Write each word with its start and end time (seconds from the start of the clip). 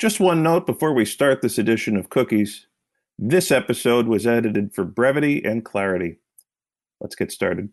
Just 0.00 0.18
one 0.18 0.42
note 0.42 0.64
before 0.64 0.94
we 0.94 1.04
start 1.04 1.42
this 1.42 1.58
edition 1.58 1.94
of 1.94 2.08
Cookies. 2.08 2.66
This 3.18 3.50
episode 3.50 4.06
was 4.06 4.26
edited 4.26 4.72
for 4.72 4.82
brevity 4.82 5.44
and 5.44 5.62
clarity. 5.62 6.20
Let's 7.02 7.14
get 7.14 7.30
started. 7.30 7.68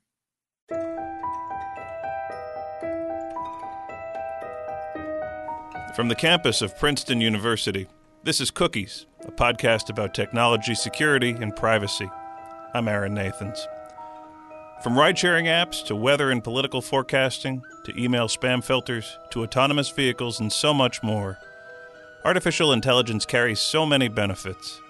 From 5.95 6.09
the 6.09 6.17
campus 6.17 6.61
of 6.61 6.77
Princeton 6.77 7.21
University, 7.21 7.87
this 8.26 8.41
is 8.41 8.52
Cookies, 8.52 9.05
a 9.21 9.32
podcast 9.32 9.89
about 9.89 10.14
technology, 10.14 10.75
security, 10.75 11.30
and 11.30 11.55
privacy. 11.55 12.09
I'm 12.73 12.89
Aaron 12.89 13.14
Nathans. 13.14 13.66
From 14.84 15.00
ride 15.00 15.18
sharing 15.18 15.46
apps 15.46 15.82
to 15.86 15.96
weather 15.96 16.30
and 16.32 16.44
political 16.44 16.82
forecasting 16.82 17.62
to 17.86 17.98
email 17.98 18.28
spam 18.28 18.62
filters 18.62 19.18
to 19.32 19.44
autonomous 19.44 19.89
vehicles 19.91 20.41
and 20.41 20.52
so 20.52 20.73
much 20.73 21.02
more. 21.02 21.39
Artificial 22.26 22.74
intelligence 22.74 23.26
carries 23.26 23.60
so 23.60 23.86
many 23.86 24.07
benefits, 24.07 24.82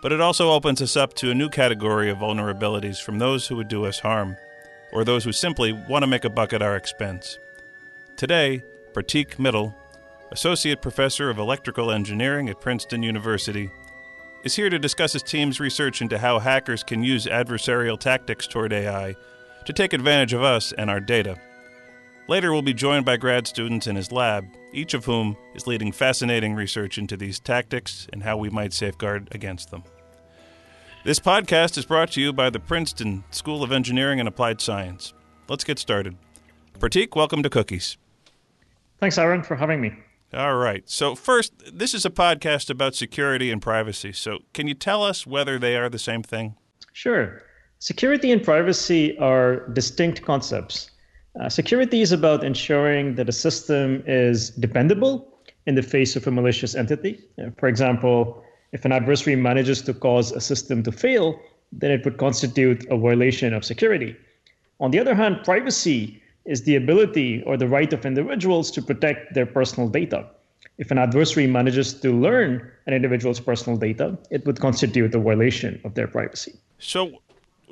but 0.00 0.12
it 0.12 0.20
also 0.20 0.50
opens 0.50 0.80
us 0.80 0.96
up 0.96 1.12
to 1.14 1.30
a 1.30 1.34
new 1.34 1.48
category 1.48 2.08
of 2.08 2.18
vulnerabilities 2.18 3.02
from 3.02 3.18
those 3.18 3.46
who 3.46 3.56
would 3.56 3.68
do 3.68 3.84
us 3.84 4.00
harm, 4.00 4.36
or 4.92 5.04
those 5.04 5.24
who 5.24 5.32
simply 5.32 5.72
want 5.72 6.02
to 6.02 6.06
make 6.06 6.24
a 6.24 6.30
buck 6.30 6.52
at 6.52 6.62
our 6.62 6.76
expense. 6.76 7.38
Today, 8.16 8.62
Prateek 8.94 9.36
Mittal, 9.36 9.74
Associate 10.30 10.80
Professor 10.80 11.28
of 11.28 11.38
Electrical 11.38 11.90
Engineering 11.90 12.48
at 12.48 12.60
Princeton 12.60 13.02
University, 13.02 13.70
is 14.44 14.56
here 14.56 14.70
to 14.70 14.78
discuss 14.78 15.12
his 15.12 15.22
team's 15.22 15.60
research 15.60 16.00
into 16.00 16.18
how 16.18 16.38
hackers 16.38 16.82
can 16.82 17.02
use 17.02 17.26
adversarial 17.26 17.98
tactics 17.98 18.46
toward 18.46 18.72
AI 18.72 19.14
to 19.66 19.72
take 19.72 19.92
advantage 19.92 20.32
of 20.32 20.42
us 20.42 20.72
and 20.72 20.90
our 20.90 21.00
data. 21.00 21.36
Later, 22.28 22.52
we'll 22.52 22.62
be 22.62 22.72
joined 22.72 23.04
by 23.04 23.16
grad 23.16 23.48
students 23.48 23.88
in 23.88 23.96
his 23.96 24.12
lab, 24.12 24.46
each 24.72 24.94
of 24.94 25.04
whom 25.04 25.36
is 25.54 25.66
leading 25.66 25.90
fascinating 25.90 26.54
research 26.54 26.96
into 26.96 27.16
these 27.16 27.40
tactics 27.40 28.06
and 28.12 28.22
how 28.22 28.36
we 28.36 28.48
might 28.48 28.72
safeguard 28.72 29.28
against 29.32 29.70
them. 29.72 29.82
This 31.04 31.18
podcast 31.18 31.76
is 31.76 31.84
brought 31.84 32.12
to 32.12 32.20
you 32.20 32.32
by 32.32 32.48
the 32.48 32.60
Princeton 32.60 33.24
School 33.32 33.64
of 33.64 33.72
Engineering 33.72 34.20
and 34.20 34.28
Applied 34.28 34.60
Science. 34.60 35.14
Let's 35.48 35.64
get 35.64 35.80
started. 35.80 36.16
Prateek, 36.78 37.16
welcome 37.16 37.42
to 37.42 37.50
Cookies. 37.50 37.96
Thanks, 39.00 39.18
Aaron, 39.18 39.42
for 39.42 39.56
having 39.56 39.80
me. 39.80 39.92
All 40.32 40.54
right. 40.54 40.88
So, 40.88 41.16
first, 41.16 41.52
this 41.76 41.92
is 41.92 42.06
a 42.06 42.10
podcast 42.10 42.70
about 42.70 42.94
security 42.94 43.50
and 43.50 43.60
privacy. 43.60 44.12
So, 44.12 44.38
can 44.54 44.68
you 44.68 44.74
tell 44.74 45.02
us 45.02 45.26
whether 45.26 45.58
they 45.58 45.76
are 45.76 45.88
the 45.88 45.98
same 45.98 46.22
thing? 46.22 46.54
Sure. 46.92 47.42
Security 47.80 48.30
and 48.30 48.44
privacy 48.44 49.18
are 49.18 49.68
distinct 49.70 50.22
concepts. 50.22 50.91
Uh, 51.40 51.48
security 51.48 52.02
is 52.02 52.12
about 52.12 52.44
ensuring 52.44 53.14
that 53.14 53.28
a 53.28 53.32
system 53.32 54.02
is 54.06 54.50
dependable 54.50 55.28
in 55.66 55.74
the 55.74 55.82
face 55.82 56.14
of 56.16 56.26
a 56.26 56.30
malicious 56.30 56.74
entity. 56.74 57.20
Uh, 57.38 57.50
for 57.58 57.68
example, 57.68 58.42
if 58.72 58.84
an 58.84 58.92
adversary 58.92 59.36
manages 59.36 59.80
to 59.82 59.94
cause 59.94 60.32
a 60.32 60.40
system 60.40 60.82
to 60.82 60.92
fail, 60.92 61.38
then 61.72 61.90
it 61.90 62.04
would 62.04 62.18
constitute 62.18 62.84
a 62.90 62.96
violation 62.96 63.54
of 63.54 63.64
security. 63.64 64.14
On 64.80 64.90
the 64.90 64.98
other 64.98 65.14
hand, 65.14 65.40
privacy 65.44 66.22
is 66.44 66.64
the 66.64 66.76
ability 66.76 67.42
or 67.46 67.56
the 67.56 67.68
right 67.68 67.92
of 67.92 68.04
individuals 68.04 68.70
to 68.72 68.82
protect 68.82 69.34
their 69.34 69.46
personal 69.46 69.88
data. 69.88 70.26
If 70.78 70.90
an 70.90 70.98
adversary 70.98 71.46
manages 71.46 71.94
to 72.00 72.12
learn 72.12 72.68
an 72.86 72.94
individual's 72.94 73.40
personal 73.40 73.78
data, 73.78 74.18
it 74.30 74.44
would 74.46 74.60
constitute 74.60 75.14
a 75.14 75.18
violation 75.18 75.80
of 75.84 75.94
their 75.94 76.08
privacy. 76.08 76.58
So, 76.78 77.12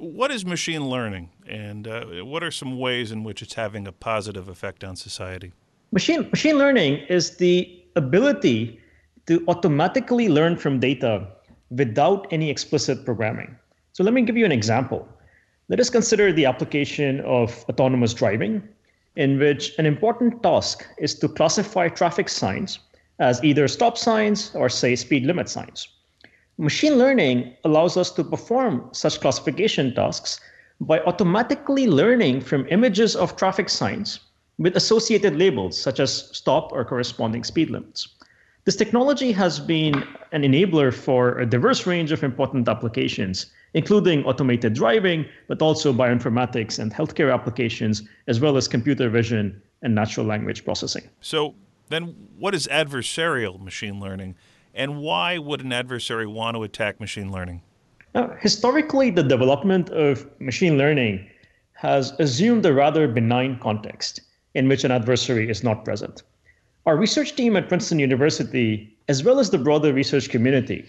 what 0.00 0.30
is 0.30 0.44
machine 0.44 0.88
learning, 0.88 1.30
and 1.46 1.86
uh, 1.86 2.04
what 2.24 2.42
are 2.42 2.50
some 2.50 2.78
ways 2.78 3.12
in 3.12 3.22
which 3.22 3.42
it's 3.42 3.54
having 3.54 3.86
a 3.86 3.92
positive 3.92 4.48
effect 4.48 4.82
on 4.82 4.96
society? 4.96 5.52
Machine 5.92 6.28
machine 6.30 6.56
learning 6.56 7.04
is 7.08 7.36
the 7.36 7.82
ability 7.96 8.80
to 9.26 9.44
automatically 9.48 10.28
learn 10.28 10.56
from 10.56 10.80
data 10.80 11.26
without 11.70 12.26
any 12.30 12.50
explicit 12.50 13.04
programming. 13.04 13.56
So 13.92 14.02
let 14.04 14.14
me 14.14 14.22
give 14.22 14.36
you 14.36 14.44
an 14.44 14.52
example. 14.52 15.08
Let 15.68 15.80
us 15.80 15.90
consider 15.90 16.32
the 16.32 16.46
application 16.46 17.20
of 17.20 17.64
autonomous 17.68 18.14
driving, 18.14 18.62
in 19.16 19.38
which 19.38 19.76
an 19.78 19.86
important 19.86 20.42
task 20.42 20.86
is 20.98 21.14
to 21.20 21.28
classify 21.28 21.88
traffic 21.88 22.28
signs 22.28 22.78
as 23.18 23.42
either 23.44 23.68
stop 23.68 23.98
signs 23.98 24.52
or, 24.54 24.68
say, 24.68 24.96
speed 24.96 25.24
limit 25.24 25.48
signs. 25.48 25.88
Machine 26.60 26.98
learning 26.98 27.54
allows 27.64 27.96
us 27.96 28.10
to 28.10 28.22
perform 28.22 28.90
such 28.92 29.18
classification 29.22 29.94
tasks 29.94 30.38
by 30.78 31.00
automatically 31.00 31.86
learning 31.86 32.42
from 32.42 32.66
images 32.68 33.16
of 33.16 33.34
traffic 33.34 33.70
signs 33.70 34.20
with 34.58 34.76
associated 34.76 35.36
labels 35.36 35.80
such 35.80 35.98
as 36.00 36.28
stop 36.36 36.70
or 36.70 36.84
corresponding 36.84 37.44
speed 37.44 37.70
limits. 37.70 38.08
This 38.66 38.76
technology 38.76 39.32
has 39.32 39.58
been 39.58 40.04
an 40.32 40.42
enabler 40.42 40.92
for 40.92 41.38
a 41.38 41.46
diverse 41.46 41.86
range 41.86 42.12
of 42.12 42.22
important 42.22 42.68
applications, 42.68 43.46
including 43.72 44.22
automated 44.26 44.74
driving, 44.74 45.24
but 45.48 45.62
also 45.62 45.94
bioinformatics 45.94 46.78
and 46.78 46.92
healthcare 46.92 47.32
applications, 47.32 48.02
as 48.26 48.38
well 48.38 48.58
as 48.58 48.68
computer 48.68 49.08
vision 49.08 49.62
and 49.80 49.94
natural 49.94 50.26
language 50.26 50.62
processing. 50.66 51.08
So, 51.22 51.54
then 51.88 52.14
what 52.38 52.54
is 52.54 52.66
adversarial 52.66 53.58
machine 53.58 53.98
learning? 53.98 54.34
And 54.80 55.02
why 55.02 55.36
would 55.36 55.60
an 55.60 55.74
adversary 55.74 56.26
want 56.26 56.56
to 56.56 56.62
attack 56.62 57.00
machine 57.00 57.30
learning? 57.30 57.60
Now, 58.14 58.34
historically, 58.40 59.10
the 59.10 59.22
development 59.22 59.90
of 59.90 60.24
machine 60.40 60.78
learning 60.78 61.28
has 61.74 62.12
assumed 62.18 62.64
a 62.64 62.72
rather 62.72 63.06
benign 63.06 63.58
context 63.58 64.22
in 64.54 64.68
which 64.68 64.82
an 64.82 64.90
adversary 64.90 65.50
is 65.50 65.62
not 65.62 65.84
present. 65.84 66.22
Our 66.86 66.96
research 66.96 67.36
team 67.36 67.58
at 67.58 67.68
Princeton 67.68 67.98
University, 67.98 68.96
as 69.06 69.22
well 69.22 69.38
as 69.38 69.50
the 69.50 69.58
broader 69.58 69.92
research 69.92 70.30
community, 70.30 70.86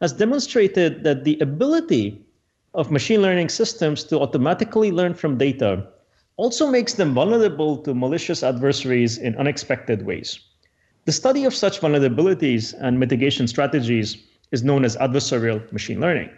has 0.00 0.14
demonstrated 0.14 1.04
that 1.04 1.24
the 1.24 1.38
ability 1.40 2.24
of 2.72 2.90
machine 2.90 3.20
learning 3.20 3.50
systems 3.50 4.04
to 4.04 4.20
automatically 4.20 4.90
learn 4.90 5.12
from 5.12 5.36
data 5.36 5.86
also 6.38 6.70
makes 6.70 6.94
them 6.94 7.12
vulnerable 7.12 7.76
to 7.76 7.92
malicious 7.92 8.42
adversaries 8.42 9.18
in 9.18 9.36
unexpected 9.36 10.06
ways. 10.06 10.40
The 11.06 11.12
study 11.12 11.44
of 11.44 11.54
such 11.54 11.80
vulnerabilities 11.80 12.74
and 12.80 12.98
mitigation 12.98 13.46
strategies 13.46 14.16
is 14.52 14.64
known 14.64 14.86
as 14.86 14.96
adversarial 14.96 15.70
machine 15.70 16.00
learning. 16.00 16.30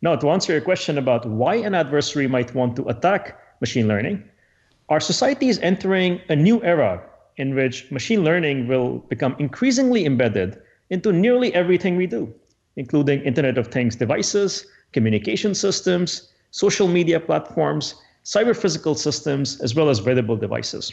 Now, 0.00 0.14
to 0.14 0.30
answer 0.30 0.52
your 0.52 0.60
question 0.60 0.96
about 0.96 1.26
why 1.26 1.56
an 1.56 1.74
adversary 1.74 2.28
might 2.28 2.54
want 2.54 2.76
to 2.76 2.88
attack 2.88 3.36
machine 3.60 3.88
learning, 3.88 4.22
our 4.90 5.00
society 5.00 5.48
is 5.48 5.58
entering 5.58 6.20
a 6.28 6.36
new 6.36 6.62
era 6.62 7.02
in 7.36 7.56
which 7.56 7.90
machine 7.90 8.22
learning 8.22 8.68
will 8.68 8.98
become 9.08 9.34
increasingly 9.40 10.04
embedded 10.06 10.60
into 10.90 11.12
nearly 11.12 11.52
everything 11.54 11.96
we 11.96 12.06
do, 12.06 12.32
including 12.76 13.22
Internet 13.22 13.58
of 13.58 13.68
Things 13.68 13.96
devices, 13.96 14.66
communication 14.92 15.52
systems, 15.52 16.30
social 16.52 16.86
media 16.86 17.18
platforms, 17.18 17.96
cyber 18.24 18.56
physical 18.56 18.94
systems, 18.94 19.60
as 19.60 19.74
well 19.74 19.88
as 19.88 20.00
wearable 20.00 20.36
devices. 20.36 20.92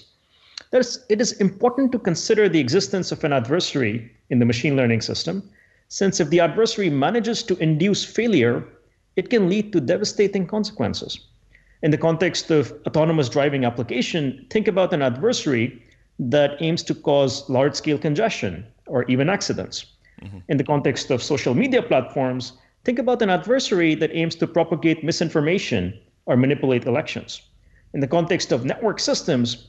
There's, 0.72 1.06
it 1.10 1.22
is 1.22 1.34
important 1.34 1.92
to 1.94 2.00
consider 2.00 2.50
the 2.50 2.60
existence 2.60 3.12
of 3.12 3.24
an 3.24 3.34
adversary 3.34 4.12
in 4.30 4.40
the 4.40 4.46
machine 4.46 4.76
learning 4.76 5.02
system, 5.02 5.50
since 5.88 6.20
if 6.20 6.30
the 6.30 6.42
adversary 6.42 6.90
manages 6.90 7.44
to 7.44 7.58
induce 7.58 8.04
failure, 8.04 8.68
it 9.16 9.30
can 9.30 9.50
lead 9.50 9.72
to 9.74 9.80
devastating 9.80 10.46
consequences. 10.46 11.20
In 11.84 11.92
the 11.92 11.98
context 11.98 12.52
of 12.52 12.74
autonomous 12.86 13.30
driving 13.30 13.64
application, 13.64 14.46
think 14.50 14.68
about 14.68 14.94
an 14.94 15.02
adversary 15.02 15.82
that 16.20 16.58
aims 16.60 16.84
to 16.84 16.96
cause 16.96 17.48
large 17.50 17.76
scale 17.76 17.98
congestion 17.98 18.66
or 18.88 19.04
even 19.06 19.30
accidents. 19.30 19.86
Mm-hmm. 20.22 20.40
In 20.50 20.58
the 20.58 20.64
context 20.64 21.12
of 21.12 21.22
social 21.22 21.54
media 21.54 21.82
platforms, 21.82 22.54
think 22.84 23.00
about 23.00 23.22
an 23.22 23.30
adversary 23.30 23.94
that 23.96 24.12
aims 24.14 24.36
to 24.36 24.48
propagate 24.48 25.04
misinformation 25.04 25.98
or 26.26 26.36
manipulate 26.36 26.86
elections. 26.86 27.42
In 27.94 28.00
the 28.00 28.08
context 28.08 28.52
of 28.52 28.66
network 28.66 29.00
systems, 29.00 29.68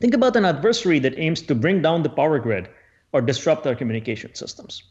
Think 0.00 0.14
about 0.14 0.34
an 0.34 0.46
adversary 0.46 0.98
that 1.00 1.18
aims 1.18 1.42
to 1.42 1.54
bring 1.54 1.82
down 1.82 2.02
the 2.02 2.08
power 2.08 2.38
grid 2.38 2.70
or 3.12 3.20
disrupt 3.20 3.66
our 3.66 3.74
communication 3.74 4.34
systems. 4.34 4.82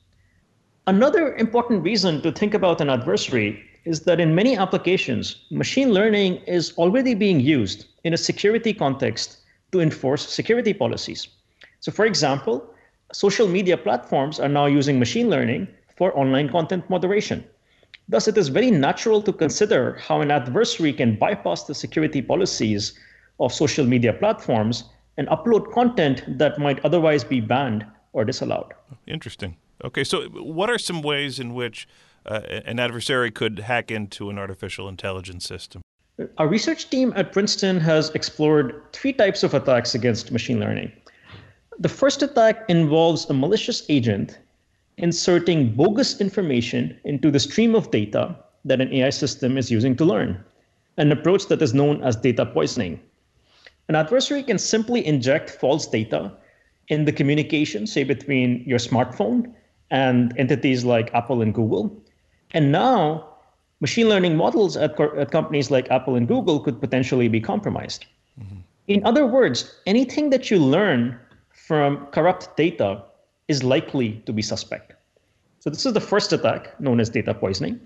Another 0.86 1.36
important 1.38 1.84
reason 1.84 2.22
to 2.22 2.32
think 2.32 2.54
about 2.54 2.80
an 2.80 2.92
adversary 2.92 3.64
is 3.86 4.02
that 4.02 4.20
in 4.20 4.36
many 4.36 4.56
applications, 4.56 5.46
machine 5.50 5.92
learning 5.92 6.36
is 6.46 6.78
already 6.78 7.16
being 7.16 7.40
used 7.40 7.88
in 8.04 8.14
a 8.14 8.18
security 8.18 8.72
context 8.72 9.40
to 9.72 9.80
enforce 9.80 10.30
security 10.30 10.74
policies. 10.74 11.28
So, 11.80 11.92
for 11.92 12.06
example, 12.06 12.72
social 13.12 13.48
media 13.48 13.78
platforms 13.78 14.40
are 14.40 14.50
now 14.50 14.68
using 14.68 15.00
machine 15.00 15.28
learning 15.28 15.70
for 15.98 16.16
online 16.16 16.50
content 16.50 16.88
moderation. 16.88 17.44
Thus, 18.10 18.28
it 18.28 18.38
is 18.38 18.50
very 18.50 18.70
natural 18.70 19.24
to 19.24 19.34
consider 19.34 19.96
how 19.96 20.22
an 20.22 20.30
adversary 20.30 20.94
can 20.94 21.18
bypass 21.18 21.64
the 21.64 21.74
security 21.74 22.22
policies 22.22 22.94
of 23.40 23.52
social 23.52 23.86
media 23.86 24.14
platforms 24.14 24.84
and 25.20 25.28
upload 25.28 25.70
content 25.74 26.24
that 26.40 26.58
might 26.58 26.84
otherwise 26.86 27.26
be 27.26 27.42
banned 27.42 27.86
or 28.14 28.24
disallowed. 28.24 28.74
Interesting. 29.06 29.58
Okay, 29.84 30.06
so 30.06 30.24
what 30.30 30.70
are 30.70 30.80
some 30.80 31.02
ways 31.02 31.40
in 31.40 31.54
which 31.54 31.88
uh, 32.26 32.40
an 32.66 32.80
adversary 32.80 33.30
could 33.30 33.60
hack 33.60 33.92
into 33.92 34.30
an 34.30 34.40
artificial 34.40 34.88
intelligence 34.88 35.46
system? 35.46 35.82
Our 36.38 36.48
research 36.48 36.90
team 36.90 37.12
at 37.18 37.34
Princeton 37.34 37.82
has 37.82 38.10
explored 38.12 38.82
three 38.94 39.12
types 39.12 39.44
of 39.44 39.54
attacks 39.54 39.94
against 39.94 40.32
machine 40.32 40.60
learning. 40.60 40.92
The 41.80 41.90
first 41.90 42.24
attack 42.24 42.64
involves 42.70 43.30
a 43.30 43.34
malicious 43.34 43.86
agent 43.90 44.40
inserting 44.98 45.76
bogus 45.76 46.20
information 46.22 46.98
into 47.04 47.30
the 47.30 47.40
stream 47.40 47.76
of 47.76 47.92
data 47.92 48.36
that 48.66 48.82
an 48.82 48.94
AI 48.94 49.10
system 49.10 49.58
is 49.58 49.70
using 49.70 49.96
to 49.98 50.06
learn, 50.06 50.42
an 50.98 51.12
approach 51.12 51.48
that 51.48 51.62
is 51.62 51.74
known 51.74 52.02
as 52.04 52.16
data 52.16 52.46
poisoning. 52.46 53.00
An 53.90 53.96
adversary 53.96 54.44
can 54.44 54.60
simply 54.60 55.06
inject 55.06 55.50
false 55.50 55.88
data 55.88 56.32
in 56.90 57.06
the 57.06 57.12
communication, 57.12 57.88
say 57.88 58.04
between 58.04 58.64
your 58.66 58.78
smartphone 58.78 59.52
and 59.90 60.32
entities 60.38 60.86
like 60.86 61.12
Apple 61.16 61.42
and 61.42 61.54
Google. 61.54 62.00
And 62.52 62.72
now, 62.72 63.28
machine 63.80 64.08
learning 64.08 64.38
models 64.38 64.78
at, 64.78 64.96
co- 64.96 65.18
at 65.18 65.32
companies 65.32 65.72
like 65.72 65.90
Apple 65.90 66.16
and 66.16 66.28
Google 66.28 66.60
could 66.60 66.80
potentially 66.80 67.28
be 67.28 67.42
compromised. 67.42 68.06
Mm-hmm. 68.40 68.60
In 68.88 69.04
other 69.06 69.26
words, 69.26 69.76
anything 69.88 70.30
that 70.30 70.52
you 70.52 70.60
learn 70.60 71.20
from 71.50 72.06
corrupt 72.12 72.56
data 72.58 73.04
is 73.48 73.64
likely 73.64 74.22
to 74.28 74.34
be 74.34 74.44
suspect. 74.44 74.94
So, 75.62 75.72
this 75.72 75.86
is 75.88 75.94
the 75.94 76.02
first 76.02 76.32
attack 76.32 76.80
known 76.80 77.00
as 77.00 77.10
data 77.10 77.34
poisoning. 77.34 77.80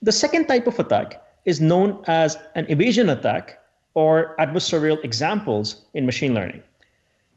The 0.00 0.12
second 0.12 0.46
type 0.46 0.68
of 0.68 0.78
attack 0.78 1.20
is 1.44 1.60
known 1.60 2.04
as 2.06 2.38
an 2.54 2.66
evasion 2.68 3.08
attack 3.08 3.58
or 3.94 4.34
adversarial 4.38 5.02
examples 5.04 5.86
in 5.94 6.04
machine 6.04 6.34
learning. 6.34 6.62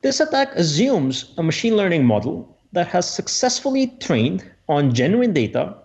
This 0.01 0.19
attack 0.19 0.53
assumes 0.55 1.33
a 1.37 1.43
machine 1.43 1.75
learning 1.75 2.05
model 2.05 2.57
that 2.73 2.87
has 2.87 3.09
successfully 3.09 3.87
trained 3.99 4.43
on 4.67 4.93
genuine 4.93 5.33
data 5.33 5.75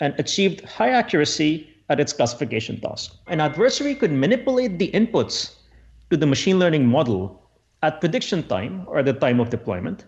and 0.00 0.14
achieved 0.18 0.64
high 0.64 0.90
accuracy 0.90 1.68
at 1.88 2.00
its 2.00 2.12
classification 2.12 2.80
task. 2.80 3.16
An 3.26 3.40
adversary 3.40 3.94
could 3.94 4.12
manipulate 4.12 4.78
the 4.78 4.90
inputs 4.92 5.54
to 6.10 6.16
the 6.16 6.26
machine 6.26 6.58
learning 6.58 6.86
model 6.86 7.42
at 7.82 8.00
prediction 8.00 8.42
time 8.46 8.84
or 8.86 9.02
the 9.02 9.12
time 9.12 9.40
of 9.40 9.50
deployment. 9.50 10.04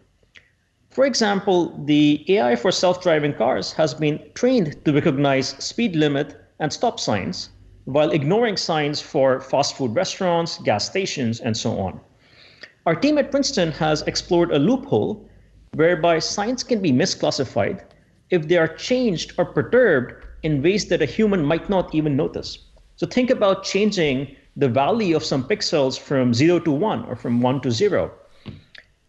For 0.91 1.06
example, 1.06 1.73
the 1.87 2.25
AI 2.29 2.56
for 2.56 2.73
self 2.73 3.02
driving 3.02 3.32
cars 3.32 3.73
has 3.73 3.94
been 3.94 4.20
trained 4.35 4.85
to 4.85 4.93
recognize 4.93 5.50
speed 5.62 5.94
limit 5.94 6.37
and 6.58 6.73
stop 6.73 6.99
signs 6.99 7.50
while 7.85 8.11
ignoring 8.11 8.56
signs 8.56 9.00
for 9.00 9.41
fast 9.41 9.77
food 9.77 9.94
restaurants, 9.94 10.59
gas 10.59 10.87
stations, 10.87 11.41
and 11.41 11.56
so 11.56 11.79
on. 11.79 12.00
Our 12.87 12.94
team 12.94 13.19
at 13.19 13.31
Princeton 13.31 13.73
has 13.73 14.03
explored 14.03 14.53
a 14.53 14.59
loophole 14.59 15.29
whereby 15.75 16.19
signs 16.19 16.62
can 16.62 16.81
be 16.81 16.93
misclassified 16.93 17.85
if 18.31 18.49
they 18.49 18.56
are 18.56 18.69
changed 18.69 19.35
or 19.38 19.44
perturbed 19.44 20.15
in 20.43 20.62
ways 20.62 20.87
that 20.87 21.03
a 21.03 21.06
human 21.06 21.44
might 21.44 21.69
not 21.69 21.94
even 21.94 22.17
notice. 22.17 22.59
So 22.97 23.06
think 23.06 23.31
about 23.31 23.65
changing 23.65 24.35
the 24.56 24.69
value 24.69 25.17
of 25.17 25.25
some 25.25 25.44
pixels 25.47 25.99
from 25.99 26.35
0 26.35 26.61
to 26.61 26.71
1 26.71 27.05
or 27.05 27.17
from 27.17 27.41
1 27.41 27.61
to 27.62 27.71
0. 27.71 28.11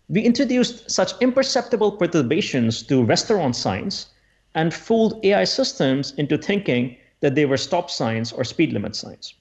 We 0.09 0.21
introduced 0.21 0.91
such 0.91 1.13
imperceptible 1.21 1.93
perturbations 1.93 2.83
to 2.83 3.03
restaurant 3.03 3.55
signs 3.55 4.07
and 4.55 4.73
fooled 4.73 5.23
AI 5.25 5.45
systems 5.45 6.13
into 6.17 6.37
thinking 6.37 6.97
that 7.21 7.35
they 7.35 7.45
were 7.45 7.57
stop 7.57 7.89
signs 7.89 8.31
or 8.31 8.43
speed 8.43 8.73
limit 8.73 8.95
signs. 8.95 9.33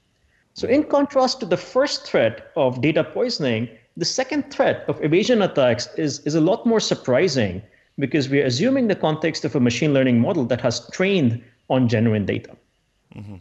So, 0.53 0.67
in 0.67 0.83
contrast 0.83 1.39
to 1.39 1.45
the 1.45 1.57
first 1.57 2.05
threat 2.05 2.51
of 2.55 2.81
data 2.81 3.03
poisoning, 3.03 3.69
the 3.97 4.05
second 4.05 4.51
threat 4.51 4.85
of 4.87 5.03
evasion 5.03 5.41
attacks 5.41 5.87
is, 5.97 6.19
is 6.19 6.35
a 6.35 6.41
lot 6.41 6.65
more 6.65 6.79
surprising 6.79 7.61
because 7.99 8.29
we 8.29 8.41
are 8.41 8.45
assuming 8.45 8.87
the 8.87 8.95
context 8.95 9.45
of 9.45 9.55
a 9.55 9.59
machine 9.59 9.93
learning 9.93 10.19
model 10.19 10.45
that 10.45 10.61
has 10.61 10.89
trained 10.91 11.41
on 11.69 11.87
genuine 11.87 12.25
data. 12.25 12.55
Mm-hmm. 13.15 13.35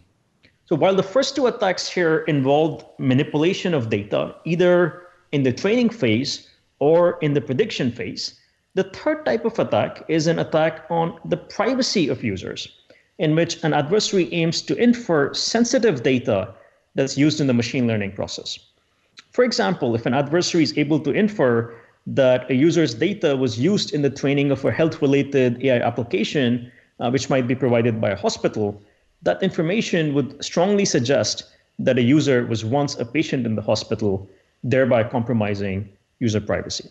So, 0.67 0.77
while 0.77 0.95
the 0.95 1.03
first 1.03 1.37
two 1.37 1.47
attacks 1.47 1.89
here 1.89 2.21
involved 2.29 2.85
manipulation 2.99 3.75
of 3.75 3.91
data, 3.91 4.35
either 4.45 5.03
in 5.33 5.43
the 5.43 5.53
training 5.53 5.91
phase 5.91 6.49
or 6.79 7.19
in 7.21 7.35
the 7.35 7.41
prediction 7.41 7.91
phase, 7.91 8.39
the 8.75 8.85
third 8.85 9.25
type 9.27 9.45
of 9.45 9.59
attack 9.59 10.05
is 10.09 10.29
an 10.29 10.39
attack 10.39 10.87
on 10.91 11.19
the 11.25 11.37
privacy 11.37 12.09
of 12.09 12.23
users 12.23 12.80
in 13.21 13.37
which 13.37 13.63
an 13.63 13.75
adversary 13.75 14.33
aims 14.33 14.63
to 14.63 14.75
infer 14.77 15.33
sensitive 15.35 16.03
data 16.03 16.53
that's 16.95 17.17
used 17.19 17.39
in 17.41 17.47
the 17.47 17.53
machine 17.53 17.87
learning 17.87 18.13
process. 18.13 18.59
For 19.33 19.45
example, 19.45 19.95
if 19.95 20.07
an 20.07 20.15
adversary 20.15 20.65
is 20.65 20.77
able 20.77 20.99
to 21.01 21.11
infer 21.13 21.73
that 22.07 22.51
a 22.51 22.55
user's 22.55 22.95
data 22.95 23.37
was 23.37 23.61
used 23.61 23.93
in 23.93 24.01
the 24.01 24.09
training 24.11 24.51
of 24.51 24.65
a 24.65 24.73
health 24.73 25.03
related 25.03 25.63
AI 25.63 25.81
application, 25.87 26.73
uh, 26.99 27.11
which 27.11 27.29
might 27.29 27.47
be 27.47 27.55
provided 27.55 28.01
by 28.01 28.11
a 28.11 28.17
hospital, 28.17 28.83
that 29.23 29.43
information 29.43 30.15
would 30.15 30.43
strongly 30.43 30.87
suggest 30.87 31.45
that 31.79 31.99
a 31.99 32.03
user 32.03 32.47
was 32.47 32.65
once 32.65 32.99
a 32.99 33.05
patient 33.05 33.45
in 33.45 33.55
the 33.55 33.63
hospital, 33.63 34.29
thereby 34.65 35.05
compromising 35.05 35.89
user 36.21 36.41
privacy. 36.41 36.89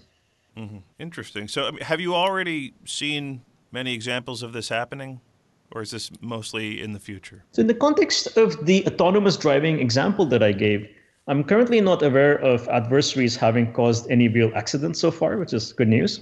Mm-hmm. 0.55 0.77
Interesting. 0.99 1.47
So, 1.47 1.71
have 1.81 1.99
you 1.99 2.13
already 2.13 2.73
seen 2.85 3.41
many 3.71 3.93
examples 3.93 4.43
of 4.43 4.53
this 4.53 4.69
happening? 4.69 5.21
Or 5.71 5.81
is 5.81 5.91
this 5.91 6.11
mostly 6.21 6.81
in 6.81 6.93
the 6.93 6.99
future? 6.99 7.43
So, 7.51 7.61
in 7.61 7.67
the 7.67 7.73
context 7.73 8.37
of 8.37 8.65
the 8.65 8.85
autonomous 8.87 9.37
driving 9.37 9.79
example 9.79 10.25
that 10.27 10.43
I 10.43 10.51
gave, 10.51 10.87
I'm 11.27 11.43
currently 11.43 11.79
not 11.79 12.01
aware 12.01 12.37
of 12.39 12.67
adversaries 12.69 13.35
having 13.35 13.71
caused 13.73 14.09
any 14.09 14.27
real 14.27 14.51
accidents 14.55 14.99
so 14.99 15.11
far, 15.11 15.37
which 15.37 15.53
is 15.53 15.73
good 15.73 15.87
news. 15.87 16.21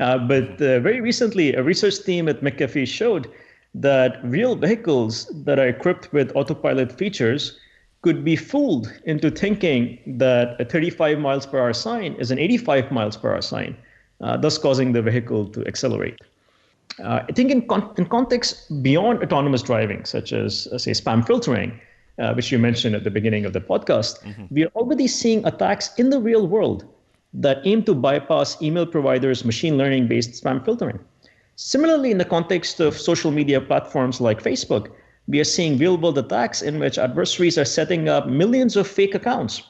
Uh, 0.00 0.18
but 0.18 0.60
uh, 0.60 0.80
very 0.80 1.00
recently, 1.00 1.54
a 1.54 1.62
research 1.62 2.02
team 2.02 2.28
at 2.28 2.40
McAfee 2.40 2.88
showed 2.88 3.30
that 3.74 4.18
real 4.24 4.56
vehicles 4.56 5.30
that 5.44 5.58
are 5.58 5.68
equipped 5.68 6.12
with 6.12 6.34
autopilot 6.34 6.90
features 6.90 7.58
could 8.02 8.24
be 8.24 8.34
fooled 8.34 8.92
into 9.04 9.30
thinking 9.30 9.98
that 10.18 10.60
a 10.60 10.64
35 10.64 11.18
miles 11.18 11.46
per 11.46 11.58
hour 11.58 11.72
sign 11.72 12.14
is 12.14 12.30
an 12.30 12.38
85 12.38 12.90
miles 12.90 13.16
per 13.16 13.32
hour 13.32 13.42
sign, 13.42 13.76
uh, 14.22 14.36
thus 14.36 14.56
causing 14.56 14.92
the 14.92 15.02
vehicle 15.02 15.46
to 15.48 15.64
accelerate. 15.66 16.18
Uh, 16.98 17.24
I 17.28 17.32
think 17.32 17.50
in, 17.50 17.66
con- 17.66 17.94
in 17.96 18.06
context 18.06 18.82
beyond 18.82 19.22
autonomous 19.22 19.62
driving, 19.62 20.04
such 20.04 20.32
as, 20.32 20.66
uh, 20.68 20.78
say, 20.78 20.90
spam 20.90 21.26
filtering, 21.26 21.80
uh, 22.18 22.34
which 22.34 22.50
you 22.52 22.58
mentioned 22.58 22.94
at 22.94 23.04
the 23.04 23.10
beginning 23.10 23.44
of 23.44 23.52
the 23.52 23.60
podcast, 23.60 24.22
mm-hmm. 24.22 24.44
we 24.50 24.64
are 24.64 24.72
already 24.74 25.06
seeing 25.06 25.44
attacks 25.46 25.94
in 25.98 26.10
the 26.10 26.20
real 26.20 26.46
world 26.46 26.84
that 27.32 27.58
aim 27.64 27.82
to 27.84 27.94
bypass 27.94 28.60
email 28.60 28.84
providers' 28.84 29.44
machine 29.44 29.78
learning 29.78 30.08
based 30.08 30.32
spam 30.32 30.64
filtering. 30.64 30.98
Similarly, 31.56 32.10
in 32.10 32.18
the 32.18 32.24
context 32.24 32.80
of 32.80 32.98
social 32.98 33.30
media 33.30 33.60
platforms 33.60 34.20
like 34.20 34.42
Facebook, 34.42 34.90
we 35.28 35.38
are 35.40 35.44
seeing 35.44 35.78
real 35.78 35.96
world 35.96 36.18
attacks 36.18 36.60
in 36.60 36.78
which 36.78 36.98
adversaries 36.98 37.56
are 37.56 37.64
setting 37.64 38.08
up 38.08 38.26
millions 38.26 38.76
of 38.76 38.86
fake 38.86 39.14
accounts 39.14 39.62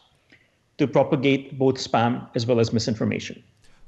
to 0.78 0.86
propagate 0.86 1.58
both 1.58 1.76
spam 1.76 2.26
as 2.34 2.46
well 2.46 2.60
as 2.60 2.72
misinformation. 2.72 3.42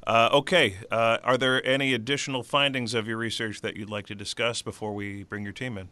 Uh, 0.07 0.29
okay. 0.33 0.77
Uh, 0.91 1.19
are 1.23 1.39
there 1.39 1.65
any 1.67 1.95
additional 1.95 2.43
findings 2.43 2.95
of 2.95 3.07
your 3.07 3.17
research 3.17 3.61
that 3.61 3.77
you'd 3.77 3.91
like 3.91 4.07
to 4.07 4.15
discuss 4.15 4.63
before 4.63 4.95
we 4.95 5.23
bring 5.25 5.45
your 5.45 5.53
team 5.53 5.79
in? 5.79 5.89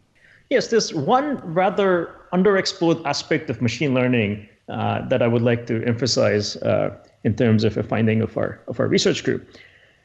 Yes, 0.51 0.69
there's 0.69 0.93
one 0.93 1.37
rather 1.55 2.17
underexplored 2.33 3.05
aspect 3.07 3.51
of 3.51 3.63
machine 3.63 3.95
learning 3.95 4.49
uh, 4.69 5.07
that 5.09 5.23
I 5.23 5.29
would 5.29 5.43
like 5.43 5.67
to 5.69 5.85
emphasize 5.85 6.57
uh, 6.57 6.97
in 7.23 7.37
terms 7.37 7.63
of 7.63 7.77
a 7.77 7.83
finding 7.83 8.21
of 8.21 8.37
our 8.37 8.61
of 8.67 8.81
our 8.81 8.89
research 8.89 9.23
group. 9.23 9.49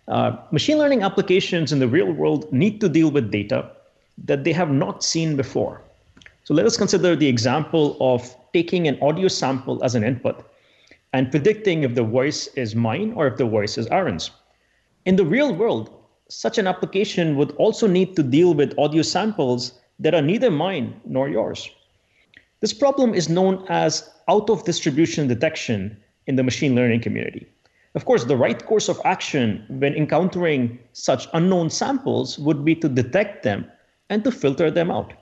Uh, 0.08 0.38
machine 0.51 0.77
learning 0.77 1.01
applications 1.01 1.72
in 1.72 1.80
the 1.80 1.88
real 1.88 2.12
world 2.12 2.51
need 2.53 2.80
to 2.82 2.89
deal 2.89 3.10
with 3.10 3.32
data 3.32 3.72
that 4.24 4.44
they 4.44 4.53
have 4.53 4.70
not 4.70 5.03
seen 5.03 5.36
before. 5.36 5.82
So 6.44 6.53
let 6.53 6.68
us 6.68 6.77
consider 6.77 7.15
the 7.15 7.27
example 7.27 7.98
of 8.00 8.36
taking 8.53 8.88
an 8.88 9.00
audio 9.01 9.27
sample 9.27 9.84
as 9.84 9.96
an 9.96 10.03
input 10.03 10.46
and 11.15 11.31
predicting 11.31 11.84
if 11.84 11.95
the 11.95 12.03
voice 12.03 12.48
is 12.57 12.75
mine 12.75 13.13
or 13.15 13.25
if 13.25 13.38
the 13.38 13.45
voice 13.45 13.77
is 13.77 13.88
Aaron's. 13.88 14.31
In 15.05 15.15
the 15.15 15.24
real 15.24 15.55
world, 15.55 15.89
such 16.27 16.57
an 16.57 16.67
application 16.67 17.38
would 17.38 17.53
also 17.53 17.88
need 17.88 18.17
to 18.17 18.24
deal 18.38 18.53
with 18.53 18.77
audio 18.77 19.01
samples 19.01 19.79
that 19.98 20.13
are 20.13 20.22
neither 20.22 20.51
mine 20.51 21.00
nor 21.05 21.29
yours. 21.29 21.69
This 22.60 22.74
problem 22.74 23.13
is 23.13 23.29
known 23.29 23.65
as 23.69 24.10
out 24.27 24.50
of 24.50 24.65
distribution 24.65 25.29
detection 25.29 25.95
in 26.27 26.36
the 26.36 26.43
machine 26.43 26.75
learning 26.75 27.00
community. 27.00 27.48
Of 27.93 28.03
course, 28.03 28.25
the 28.25 28.36
right 28.36 28.65
course 28.65 28.89
of 28.89 29.00
action 29.05 29.63
when 29.69 29.95
encountering 29.95 30.77
such 30.91 31.29
unknown 31.31 31.69
samples 31.69 32.38
would 32.39 32.65
be 32.65 32.75
to 32.75 32.89
detect 32.89 33.43
them 33.43 33.72
and 34.10 34.22
to 34.25 34.31
filter 34.31 34.69
them 34.69 34.91
out. 34.91 35.13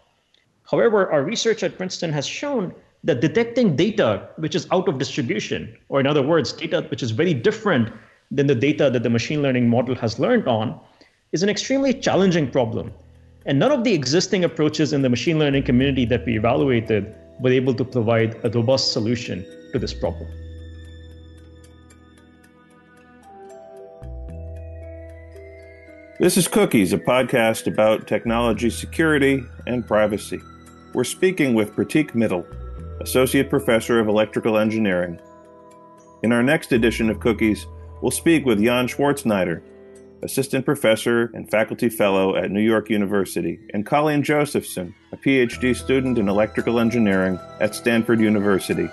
However, 0.64 1.12
our 1.12 1.24
research 1.24 1.62
at 1.62 1.78
Princeton 1.78 2.12
has 2.14 2.26
shown 2.26 2.74
that 3.04 3.20
detecting 3.20 3.76
data 3.76 4.30
which 4.38 4.56
is 4.56 4.68
out 4.72 4.88
of 4.88 4.98
distribution, 4.98 5.76
or 5.90 6.00
in 6.00 6.08
other 6.08 6.22
words, 6.22 6.54
data 6.54 6.86
which 6.90 7.04
is 7.04 7.12
very 7.12 7.34
different 7.34 7.92
than 8.32 8.48
the 8.48 8.56
data 8.56 8.90
that 8.90 9.04
the 9.04 9.10
machine 9.10 9.42
learning 9.42 9.70
model 9.70 9.96
has 9.96 10.20
learned 10.20 10.48
on, 10.48 10.80
is 11.34 11.44
an 11.44 11.50
extremely 11.50 11.94
challenging 11.94 12.50
problem. 12.50 12.94
And 13.46 13.60
none 13.60 13.72
of 13.72 13.84
the 13.84 13.94
existing 13.94 14.46
approaches 14.46 14.94
in 14.94 15.02
the 15.02 15.10
machine 15.10 15.38
learning 15.38 15.64
community 15.64 16.06
that 16.06 16.26
we 16.26 16.38
evaluated 16.38 17.14
were 17.42 17.52
able 17.52 17.74
to 17.74 17.84
provide 17.84 18.40
a 18.46 18.50
robust 18.50 18.94
solution 18.94 19.46
to 19.74 19.80
this 19.80 19.94
problem. 19.94 20.30
This 26.20 26.38
is 26.38 26.48
Cookies, 26.48 26.94
a 26.94 26.98
podcast 26.98 27.68
about 27.68 28.08
technology 28.08 28.70
security 28.70 29.44
and 29.68 29.86
privacy. 29.86 30.40
We're 30.94 31.04
speaking 31.04 31.54
with 31.54 31.76
Prateek 31.76 32.12
Mittal, 32.12 32.46
Associate 33.02 33.50
Professor 33.50 34.00
of 34.00 34.08
Electrical 34.08 34.58
Engineering. 34.58 35.20
In 36.24 36.32
our 36.32 36.44
next 36.44 36.72
edition 36.72 37.10
of 37.10 37.20
Cookies, 37.20 37.66
We'll 38.04 38.12
speak 38.12 38.46
with 38.46 38.60
Yan 38.60 38.88
Shvartzshnaider, 38.88 39.62
assistant 40.24 40.66
professor 40.66 41.32
and 41.34 41.50
faculty 41.50 41.88
fellow 41.88 42.36
at 42.36 42.52
New 42.52 42.60
York 42.60 42.90
University, 42.90 43.62
and 43.74 43.86
Colleen 43.86 44.24
Josephson, 44.24 44.94
a 45.14 45.16
PhD 45.16 45.74
student 45.74 46.18
in 46.18 46.28
electrical 46.28 46.82
engineering 46.82 47.40
at 47.62 47.74
Stanford 47.74 48.20
University. 48.20 48.90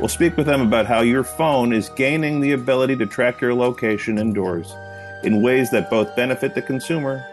We'll 0.00 0.08
speak 0.08 0.36
with 0.36 0.46
them 0.46 0.62
about 0.62 0.86
how 0.86 1.02
your 1.02 1.22
phone 1.22 1.72
is 1.72 1.90
gaining 1.90 2.40
the 2.40 2.54
ability 2.54 2.96
to 2.96 3.06
track 3.06 3.40
your 3.40 3.54
location 3.54 4.18
indoors 4.18 4.74
in 5.22 5.40
ways 5.40 5.70
that 5.70 5.88
both 5.88 6.16
benefit 6.16 6.56
the 6.56 6.62
consumer 6.62 7.24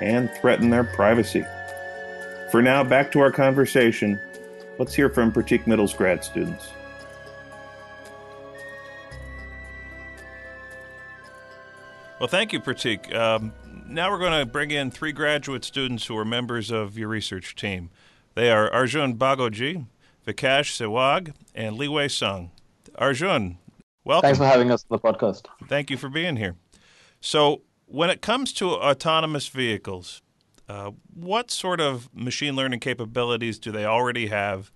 and 0.00 0.30
threaten 0.40 0.70
their 0.70 0.84
privacy. 0.84 1.44
For 2.52 2.62
now, 2.62 2.84
back 2.84 3.10
to 3.10 3.18
our 3.18 3.32
conversation. 3.32 4.20
Let's 4.78 4.94
hear 4.94 5.10
from 5.10 5.32
Prateek 5.32 5.66
Mittal's 5.66 5.92
grad 5.92 6.22
students. 6.22 6.70
Well, 12.20 12.28
thank 12.28 12.52
you, 12.52 12.60
Prateek. 12.60 13.12
Um, 13.12 13.52
now 13.86 14.10
we're 14.10 14.18
going 14.18 14.38
to 14.38 14.46
bring 14.46 14.70
in 14.70 14.92
three 14.92 15.12
graduate 15.12 15.64
students 15.64 16.06
who 16.06 16.16
are 16.16 16.24
members 16.24 16.70
of 16.70 16.96
your 16.96 17.08
research 17.08 17.56
team. 17.56 17.90
They 18.34 18.52
are 18.52 18.70
Arjun 18.72 19.16
Bhagoji, 19.16 19.86
Vikash 20.26 20.70
Sehwag, 20.76 21.34
and 21.54 21.76
Liwei 21.76 22.08
Song. 22.08 22.52
Arjun, 22.96 23.58
welcome. 24.04 24.26
Thanks 24.26 24.38
for 24.38 24.46
having 24.46 24.70
us 24.70 24.84
on 24.90 24.96
the 24.96 25.00
podcast. 25.00 25.46
Thank 25.68 25.90
you 25.90 25.96
for 25.96 26.08
being 26.08 26.36
here. 26.36 26.54
So, 27.20 27.62
when 27.86 28.10
it 28.10 28.20
comes 28.20 28.52
to 28.54 28.70
autonomous 28.70 29.48
vehicles, 29.48 30.22
uh, 30.68 30.90
what 31.14 31.50
sort 31.50 31.80
of 31.80 32.08
machine 32.14 32.54
learning 32.54 32.80
capabilities 32.80 33.58
do 33.58 33.72
they 33.72 33.84
already 33.84 34.26
have, 34.26 34.70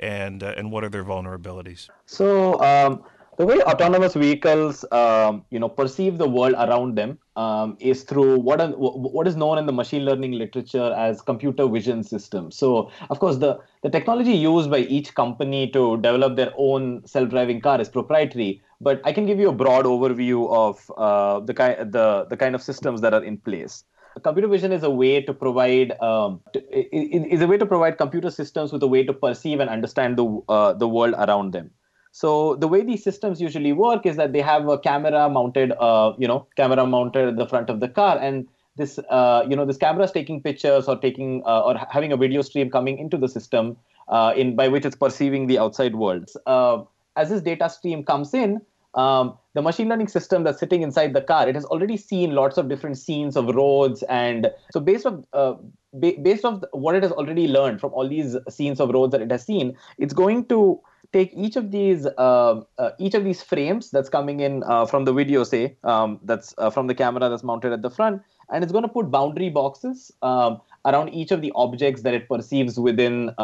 and 0.00 0.42
uh, 0.42 0.54
and 0.56 0.72
what 0.72 0.84
are 0.84 0.88
their 0.88 1.04
vulnerabilities? 1.04 1.88
So, 2.06 2.60
um, 2.60 3.04
the 3.36 3.44
way 3.44 3.60
autonomous 3.62 4.14
vehicles 4.14 4.84
um, 4.92 5.44
you 5.50 5.58
know 5.58 5.68
perceive 5.68 6.18
the 6.18 6.28
world 6.28 6.54
around 6.54 6.96
them 6.96 7.18
um, 7.36 7.76
is 7.80 8.04
through 8.04 8.38
what 8.38 8.60
are, 8.60 8.68
what 8.68 9.26
is 9.26 9.36
known 9.36 9.58
in 9.58 9.66
the 9.66 9.72
machine 9.72 10.04
learning 10.04 10.32
literature 10.32 10.94
as 10.96 11.20
computer 11.20 11.66
vision 11.66 12.02
systems 12.02 12.56
so 12.56 12.90
of 13.10 13.18
course 13.18 13.36
the 13.38 13.58
the 13.82 13.90
technology 13.90 14.32
used 14.32 14.70
by 14.70 14.78
each 14.78 15.14
company 15.14 15.68
to 15.70 15.96
develop 15.96 16.36
their 16.36 16.52
own 16.56 17.04
self-driving 17.06 17.60
car 17.60 17.80
is 17.80 17.88
proprietary 17.88 18.62
but 18.80 19.00
i 19.04 19.12
can 19.12 19.26
give 19.26 19.38
you 19.38 19.48
a 19.48 19.52
broad 19.52 19.84
overview 19.84 20.48
of 20.50 20.90
uh, 20.96 21.40
the 21.40 21.54
kind 21.54 21.92
the 21.92 22.26
the 22.30 22.36
kind 22.36 22.54
of 22.54 22.62
systems 22.62 23.00
that 23.00 23.12
are 23.12 23.24
in 23.24 23.36
place 23.36 23.84
computer 24.20 24.48
vision 24.48 24.72
is 24.72 24.82
a 24.82 24.90
way 24.90 25.20
to 25.20 25.34
provide 25.34 25.92
um, 26.00 26.40
to, 26.52 26.60
is 26.72 27.42
a 27.42 27.46
way 27.46 27.58
to 27.58 27.66
provide 27.66 27.98
computer 27.98 28.30
systems 28.30 28.72
with 28.72 28.82
a 28.82 28.86
way 28.86 29.04
to 29.04 29.12
perceive 29.12 29.60
and 29.60 29.70
understand 29.70 30.16
the 30.16 30.26
uh, 30.48 30.72
the 30.72 30.88
world 30.88 31.14
around 31.18 31.52
them 31.52 31.70
so 32.14 32.54
the 32.54 32.68
way 32.68 32.84
these 32.84 33.02
systems 33.02 33.40
usually 33.40 33.72
work 33.72 34.06
is 34.06 34.14
that 34.14 34.32
they 34.32 34.40
have 34.40 34.68
a 34.68 34.78
camera 34.78 35.28
mounted, 35.28 35.72
uh, 35.72 36.12
you 36.16 36.28
know, 36.28 36.46
camera 36.56 36.86
mounted 36.86 37.26
at 37.26 37.36
the 37.36 37.44
front 37.44 37.68
of 37.68 37.80
the 37.80 37.88
car, 37.88 38.16
and 38.20 38.46
this, 38.76 39.00
uh, 39.10 39.44
you 39.48 39.56
know, 39.56 39.64
this 39.64 39.76
camera 39.76 40.04
is 40.04 40.12
taking 40.12 40.40
pictures 40.40 40.86
or 40.86 40.96
taking 40.96 41.42
uh, 41.44 41.62
or 41.62 41.74
having 41.90 42.12
a 42.12 42.16
video 42.16 42.42
stream 42.42 42.70
coming 42.70 42.98
into 42.98 43.18
the 43.18 43.28
system, 43.28 43.76
uh, 44.06 44.32
in 44.36 44.54
by 44.54 44.68
which 44.68 44.84
it's 44.84 44.94
perceiving 44.94 45.48
the 45.48 45.58
outside 45.58 45.96
world. 45.96 46.30
Uh, 46.46 46.84
as 47.16 47.30
this 47.30 47.42
data 47.42 47.68
stream 47.68 48.04
comes 48.04 48.32
in, 48.32 48.60
um, 48.94 49.36
the 49.54 49.62
machine 49.62 49.88
learning 49.88 50.08
system 50.08 50.44
that's 50.44 50.58
sitting 50.58 50.82
inside 50.82 51.12
the 51.12 51.20
car, 51.20 51.48
it 51.48 51.54
has 51.54 51.64
already 51.64 51.96
seen 51.96 52.34
lots 52.34 52.56
of 52.56 52.68
different 52.68 52.98
scenes 52.98 53.36
of 53.36 53.46
roads, 53.54 54.02
and 54.04 54.50
so 54.72 54.80
based 54.80 55.06
on 55.06 55.24
uh, 55.32 55.54
based 56.00 56.44
on 56.44 56.62
what 56.72 56.94
it 56.94 57.02
has 57.02 57.12
already 57.12 57.46
learned 57.48 57.80
from 57.80 57.92
all 57.92 58.08
these 58.08 58.36
scenes 58.48 58.80
of 58.80 58.90
roads 58.90 59.12
that 59.12 59.20
it 59.20 59.30
has 59.30 59.44
seen, 59.44 59.76
it's 59.98 60.12
going 60.12 60.44
to 60.46 60.80
take 61.12 61.32
each 61.34 61.56
of 61.56 61.70
these 61.70 62.06
uh, 62.06 62.60
uh, 62.78 62.90
each 62.98 63.14
of 63.14 63.24
these 63.24 63.42
frames 63.42 63.90
that's 63.90 64.08
coming 64.08 64.40
in 64.40 64.62
uh, 64.64 64.86
from 64.86 65.04
the 65.04 65.12
video, 65.12 65.44
say 65.44 65.76
um, 65.84 66.18
that's 66.24 66.54
uh, 66.58 66.70
from 66.70 66.86
the 66.86 66.94
camera 66.94 67.28
that's 67.28 67.44
mounted 67.44 67.72
at 67.72 67.82
the 67.82 67.90
front, 67.90 68.22
and 68.52 68.64
it's 68.64 68.72
going 68.72 68.82
to 68.82 68.88
put 68.88 69.10
boundary 69.10 69.50
boxes 69.50 70.12
um, 70.22 70.60
around 70.84 71.08
each 71.10 71.30
of 71.30 71.40
the 71.40 71.52
objects 71.54 72.02
that 72.02 72.14
it 72.14 72.28
perceives 72.28 72.78
within. 72.78 73.34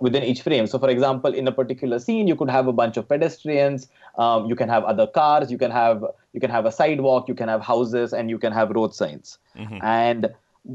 Within 0.00 0.22
each 0.22 0.42
frame. 0.42 0.66
So, 0.66 0.78
for 0.78 0.88
example, 0.88 1.34
in 1.34 1.48
a 1.48 1.52
particular 1.52 1.98
scene, 1.98 2.28
you 2.28 2.36
could 2.36 2.50
have 2.50 2.66
a 2.66 2.72
bunch 2.72 2.96
of 2.96 3.08
pedestrians. 3.08 3.88
Um, 4.18 4.46
you 4.46 4.54
can 4.54 4.68
have 4.68 4.84
other 4.84 5.06
cars. 5.06 5.50
You 5.50 5.58
can 5.58 5.70
have 5.70 6.04
you 6.32 6.40
can 6.40 6.50
have 6.50 6.66
a 6.66 6.72
sidewalk. 6.72 7.28
You 7.28 7.34
can 7.34 7.48
have 7.48 7.62
houses, 7.62 8.12
and 8.12 8.30
you 8.30 8.38
can 8.38 8.52
have 8.52 8.70
road 8.70 8.94
signs. 8.94 9.38
Mm-hmm. 9.56 9.78
And 9.82 10.30